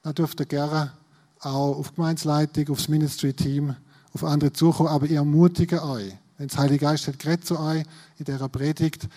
dann 0.04 0.15
dürft 0.15 0.39
ihr 0.39 0.45
gerne 0.45 0.91
auch 1.39 1.78
auf 1.78 1.95
Gemeinsleitung, 1.95 2.69
aufs 2.69 2.89
Ministry-Team, 2.89 3.76
auf 4.13 4.24
andere 4.24 4.52
zukommen, 4.52 4.89
aber 4.89 5.06
ich 5.06 5.13
ermutige 5.13 5.84
euch, 5.84 6.13
wenn 6.38 6.48
das 6.48 6.58
Heilige 6.58 6.86
Geist 6.86 7.08
hat 7.08 7.19
geredet 7.19 7.45
zu 7.45 7.60
euch 7.60 7.84
in 8.17 8.26
dieser 8.26 8.50
Predigt, 8.50 9.08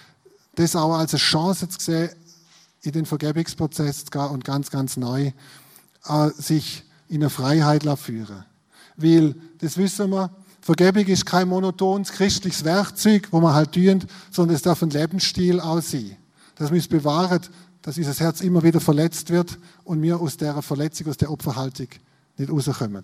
das 0.55 0.77
auch 0.77 0.95
als 0.95 1.15
eine 1.15 1.21
Chance 1.21 1.69
zu 1.69 1.79
sehen, 1.81 2.11
in 2.83 2.93
den 2.93 3.07
Vergebungsprozess 3.07 4.05
zu 4.05 4.11
gehen 4.11 4.29
und 4.29 4.45
ganz, 4.45 4.71
ganz 4.71 4.97
neu 4.97 5.33
äh, 6.07 6.31
sich 6.37 6.85
in 7.09 7.23
eine 7.23 7.31
Freiheit 7.31 7.83
zu 7.83 7.97
führen. 7.97 8.45
Weil, 8.97 9.35
das 9.59 9.77
wissen 9.77 10.11
wir, 10.11 10.31
Vergebung 10.63 11.05
ist 11.07 11.27
kein 11.27 11.49
monotones 11.49 12.13
christliches 12.13 12.63
Werkzeug, 12.63 13.27
wo 13.33 13.41
man 13.41 13.53
halt 13.53 13.73
tun, 13.73 14.05
sondern 14.31 14.55
es 14.55 14.63
darf 14.63 14.81
ein 14.81 14.91
Lebensstil 14.91 15.59
aussehen. 15.59 16.17
Das 16.55 16.71
muss 16.71 16.87
bewahren, 16.87 17.41
dass 17.83 17.97
dieses 17.97 18.21
Herz 18.21 18.41
immer 18.41 18.63
wieder 18.63 18.81
verletzt 18.81 19.31
wird 19.31 19.59
und 19.83 20.01
wir 20.01 20.21
aus 20.21 20.37
der 20.37 20.63
Verletzung, 20.63 21.09
aus 21.09 21.17
der 21.17 21.33
Opferhaltung 21.33 21.89
nicht 22.37 22.49
rauskommen. 22.49 23.03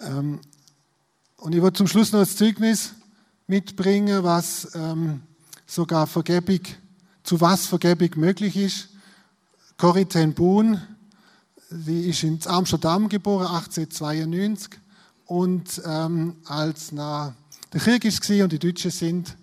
Ähm, 0.00 0.40
und 1.36 1.54
ich 1.54 1.62
will 1.62 1.72
zum 1.72 1.86
Schluss 1.86 2.10
noch 2.10 2.20
ein 2.20 2.26
Zeugnis 2.26 2.94
mitbringen, 3.46 4.24
was 4.24 4.74
ähm, 4.74 5.22
sogar 5.64 6.08
Vergebung, 6.08 6.60
zu 7.22 7.40
was 7.40 7.66
Vergebung 7.66 8.10
möglich 8.16 8.56
ist. 8.56 8.88
Corrie 9.76 10.06
ten 10.06 10.34
Boon, 10.34 10.80
die 11.70 12.08
ist 12.08 12.24
in 12.24 12.40
Amsterdam 12.46 13.08
geboren, 13.08 13.46
1892. 13.46 14.80
Und 15.28 15.82
ähm, 15.84 16.36
als 16.46 16.90
nach 16.90 17.34
der 17.74 17.80
Krieg 17.80 18.02
war 18.02 18.44
und 18.44 18.52
die 18.52 18.58
Deutschen 18.58 18.90
sind 18.90 19.36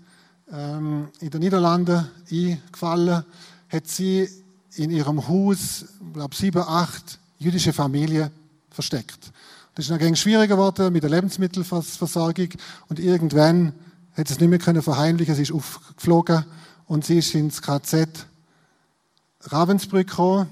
ähm, 0.52 1.10
in 1.20 1.30
den 1.30 1.42
Niederlanden 1.42 2.08
eingefallen, 2.32 3.24
hat 3.70 3.88
sie 3.88 4.28
in 4.78 4.90
ihrem 4.90 5.28
Haus, 5.28 5.86
glaube 6.12 6.36
sieben, 6.36 6.64
acht 6.64 7.20
jüdische 7.38 7.72
Familien 7.72 8.32
versteckt. 8.72 9.32
Das 9.76 9.88
ist 9.88 9.92
dann 9.92 10.16
schwieriger 10.16 10.56
geworden 10.56 10.92
mit 10.92 11.04
der 11.04 11.12
Lebensmittelversorgung 11.12 12.50
und 12.90 13.00
irgendwann 13.00 13.74
hat 14.18 14.32
es 14.32 14.40
nicht 14.40 14.50
mehr 14.50 14.58
können 14.58 14.82
verheimlichen, 14.82 15.36
sie 15.36 15.44
ist 15.44 15.52
aufgeflogen 15.52 16.46
und 16.88 17.06
sie 17.06 17.20
ist 17.20 17.36
ins 17.36 17.62
KZ 17.62 18.26
Ravensbrück 19.42 20.08
gekommen, 20.08 20.48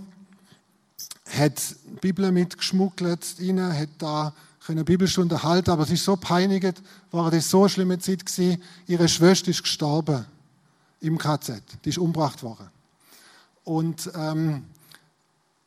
hat 1.35 1.59
die 1.87 1.99
Bibel 2.01 2.31
mitgeschmuggelt 2.31 3.35
hat 3.39 3.89
da 3.97 4.33
eine 4.67 4.83
Bibelstunde 4.83 5.43
halten, 5.43 5.71
aber 5.71 5.85
sie 5.85 5.95
ist 5.95 6.05
so 6.05 6.15
peinigt, 6.15 6.81
war 7.11 7.29
das 7.29 7.49
so 7.49 7.61
eine 7.61 7.69
schlimme 7.69 7.99
Zeit 7.99 8.25
gewesen. 8.25 8.61
Ihre 8.87 9.09
Schwester 9.09 9.49
ist 9.49 9.63
gestorben 9.63 10.25
im 11.01 11.17
KZ, 11.17 11.61
die 11.83 11.89
ist 11.89 11.97
umgebracht 11.97 12.43
worden. 12.43 12.69
Und 13.65 14.09
ähm, 14.15 14.63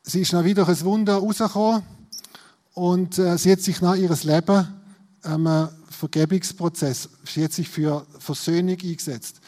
sie 0.02 0.22
ist 0.22 0.32
dann 0.32 0.44
wieder 0.44 0.66
ein 0.66 0.80
Wunder 0.80 1.16
rausgekommen 1.16 1.82
und 2.72 3.18
äh, 3.18 3.36
sie 3.36 3.52
hat 3.52 3.60
sich 3.60 3.80
nach 3.80 3.96
ihres 3.96 4.24
Leben 4.24 4.68
einem 5.22 5.68
Vergebungsprozess, 5.90 7.08
sie 7.24 7.44
hat 7.44 7.52
sich 7.52 7.68
für 7.68 8.06
Versöhnung 8.18 8.76
eingesetzt. 8.82 9.40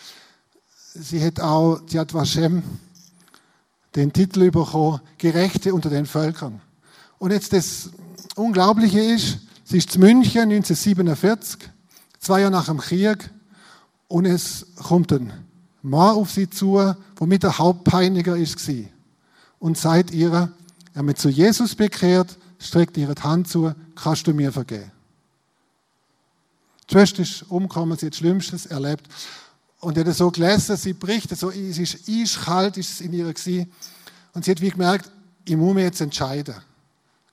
Sie 0.94 1.24
hat 1.24 1.40
auch 1.40 1.80
die 1.80 1.96
Yad 1.96 2.12
Vashem 2.12 2.62
den 3.94 4.12
Titel 4.12 4.50
bekommen, 4.50 5.00
Gerechte 5.18 5.74
unter 5.74 5.90
den 5.90 6.06
Völkern. 6.06 6.60
Und 7.18 7.32
jetzt 7.32 7.52
das 7.52 7.90
Unglaubliche 8.38 9.00
ist, 9.00 9.38
sie 9.64 9.78
ist 9.78 9.90
zu 9.90 9.98
München 9.98 10.42
1947, 10.42 11.68
zwei 12.20 12.40
Jahre 12.40 12.52
nach 12.52 12.66
dem 12.66 12.78
Krieg, 12.78 13.30
und 14.06 14.24
es 14.24 14.66
kommt 14.76 15.12
ein 15.12 15.32
Mann 15.82 16.16
auf 16.16 16.30
sie 16.30 16.48
zu, 16.48 16.94
womit 17.16 17.42
der 17.42 17.58
Hauptpeiniger 17.58 18.36
ist. 18.36 18.58
Und 19.58 19.76
seit 19.76 20.12
ihr, 20.12 20.52
er 20.94 21.02
mit 21.02 21.18
zu 21.18 21.28
Jesus 21.28 21.74
bekehrt, 21.74 22.38
streckt 22.58 22.96
ihre 22.96 23.14
Hand 23.22 23.48
zu, 23.48 23.74
kannst 23.94 24.26
du 24.26 24.32
mir 24.32 24.52
vergeben. 24.52 24.92
Die 26.88 26.94
Schwester 26.94 27.22
ist 27.22 27.42
umgekommen, 27.50 27.98
sie 27.98 28.06
hat 28.06 28.14
Schlimmstes 28.14 28.66
erlebt. 28.66 29.08
Und 29.80 29.98
er 29.98 30.06
hat 30.06 30.14
so 30.14 30.30
gelesen, 30.30 30.76
sie 30.76 30.92
bricht, 30.92 31.36
so, 31.36 31.50
es 31.50 31.78
ist 31.78 32.08
eiskalt, 32.08 32.76
ist 32.76 32.92
es 32.92 33.00
in 33.00 33.12
ihr 33.12 33.32
gewesen. 33.32 33.70
Und 34.32 34.44
sie 34.44 34.52
hat 34.52 34.60
wie 34.60 34.70
gemerkt, 34.70 35.10
ich 35.44 35.56
muss 35.56 35.74
mich 35.74 35.84
jetzt 35.84 36.00
entscheiden. 36.00 36.54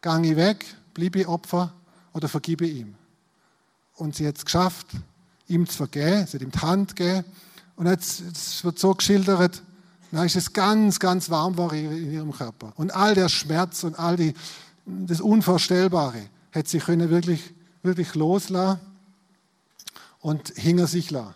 Gehe 0.02 0.22
ich 0.22 0.36
weg, 0.36 0.66
ich 0.98 1.28
Opfer 1.28 1.74
oder 2.14 2.28
vergebe 2.28 2.66
ihm? 2.68 2.96
Und 3.96 4.16
sie 4.16 4.28
hat 4.28 4.38
es 4.38 4.46
geschafft, 4.46 4.88
ihm 5.48 5.68
zu 5.68 5.78
vergeben, 5.78 6.28
sie 6.28 6.38
hat 6.38 6.42
ihm 6.42 6.52
die 6.52 6.60
Hand 6.60 6.96
gegeben. 6.96 7.26
Und 7.76 7.88
jetzt, 7.88 8.22
es 8.22 8.64
wird 8.64 8.80
so 8.80 8.94
geschildert, 8.94 9.62
dann 10.12 10.26
ist 10.26 10.36
es 10.36 10.54
ganz, 10.54 11.00
ganz 11.00 11.30
warm 11.30 11.58
war 11.58 11.74
in 11.74 12.12
ihrem 12.12 12.32
Körper. 12.32 12.74
Und 12.78 12.96
all 12.96 13.16
der 13.16 13.30
Schmerz 13.30 13.84
und 13.84 14.00
all 14.00 14.16
die, 14.16 14.34
das 14.86 15.20
Unvorstellbare 15.20 16.30
hat 16.54 16.68
sie 16.68 16.80
können 16.80 17.10
wirklich, 17.10 17.54
wirklich 17.84 18.16
loslassen 18.16 18.80
und 20.22 20.50
hinter 20.56 20.88
sich 20.88 21.12
lassen. 21.12 21.36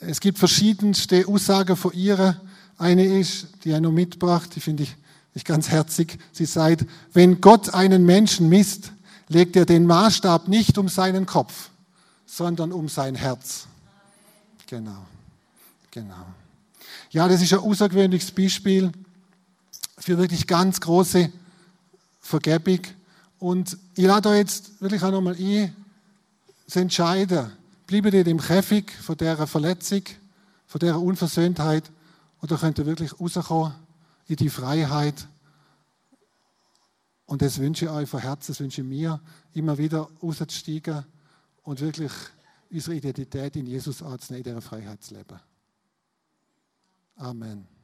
Es 0.00 0.20
gibt 0.20 0.38
verschiedenste 0.38 1.26
Aussagen 1.28 1.76
von 1.76 1.92
ihr. 1.92 2.40
Eine 2.76 3.18
ist, 3.18 3.48
die 3.64 3.70
er 3.70 3.80
noch 3.80 3.92
mitbracht, 3.92 4.54
die 4.54 4.60
finde 4.60 4.82
ich, 4.82 4.96
ich 5.34 5.44
ganz 5.44 5.68
herzig. 5.68 6.18
Sie 6.32 6.44
sagt, 6.44 6.86
wenn 7.12 7.40
Gott 7.40 7.72
einen 7.74 8.04
Menschen 8.04 8.48
misst, 8.48 8.92
legt 9.28 9.56
er 9.56 9.64
den 9.64 9.86
Maßstab 9.86 10.48
nicht 10.48 10.76
um 10.78 10.88
seinen 10.88 11.26
Kopf, 11.26 11.70
sondern 12.26 12.72
um 12.72 12.88
sein 12.88 13.14
Herz. 13.14 13.66
Genau, 14.66 15.06
genau. 15.90 16.26
Ja, 17.10 17.28
das 17.28 17.42
ist 17.42 17.52
ein 17.52 17.60
außergewöhnliches 17.60 18.30
Beispiel 18.30 18.92
für 19.98 20.18
wirklich 20.18 20.46
ganz 20.46 20.80
große 20.80 21.30
Vergebung. 22.20 22.80
Und 23.38 23.76
ich 23.94 24.04
lade 24.04 24.28
euch 24.30 24.38
jetzt 24.38 24.80
wirklich 24.80 25.02
auch 25.02 25.10
nochmal 25.10 25.36
ein, 25.38 25.74
zu 26.66 26.80
entscheiden, 26.80 27.52
bleibt 27.86 28.14
ihr 28.14 28.26
im 28.26 28.40
Käfig 28.40 28.90
von 29.02 29.16
dieser 29.16 29.46
Verletzung, 29.46 30.02
von 30.66 30.78
dieser 30.78 30.98
Unversöhntheit, 30.98 31.90
oder 32.40 32.56
könnt 32.56 32.78
ihr 32.78 32.86
wirklich 32.86 33.18
rauskommen 33.20 33.74
in 34.32 34.36
die 34.36 34.50
Freiheit. 34.50 35.28
Und 37.26 37.42
das 37.42 37.58
wünsche 37.58 37.84
ich 37.84 37.90
euch 37.90 38.08
von 38.08 38.20
Herzen, 38.20 38.52
das 38.52 38.60
wünsche 38.60 38.80
ich 38.80 38.86
mir, 38.86 39.20
immer 39.52 39.78
wieder 39.78 40.08
rauszusteigen 40.22 41.04
und 41.62 41.80
wirklich 41.80 42.12
unsere 42.70 42.96
Identität 42.96 43.56
in 43.56 43.66
Jesus 43.66 44.02
anzunehmen, 44.02 44.46
in 44.46 44.54
dieser 44.54 44.62
Freiheit 44.62 45.02
zu 45.02 45.14
leben. 45.14 45.38
Amen. 47.16 47.81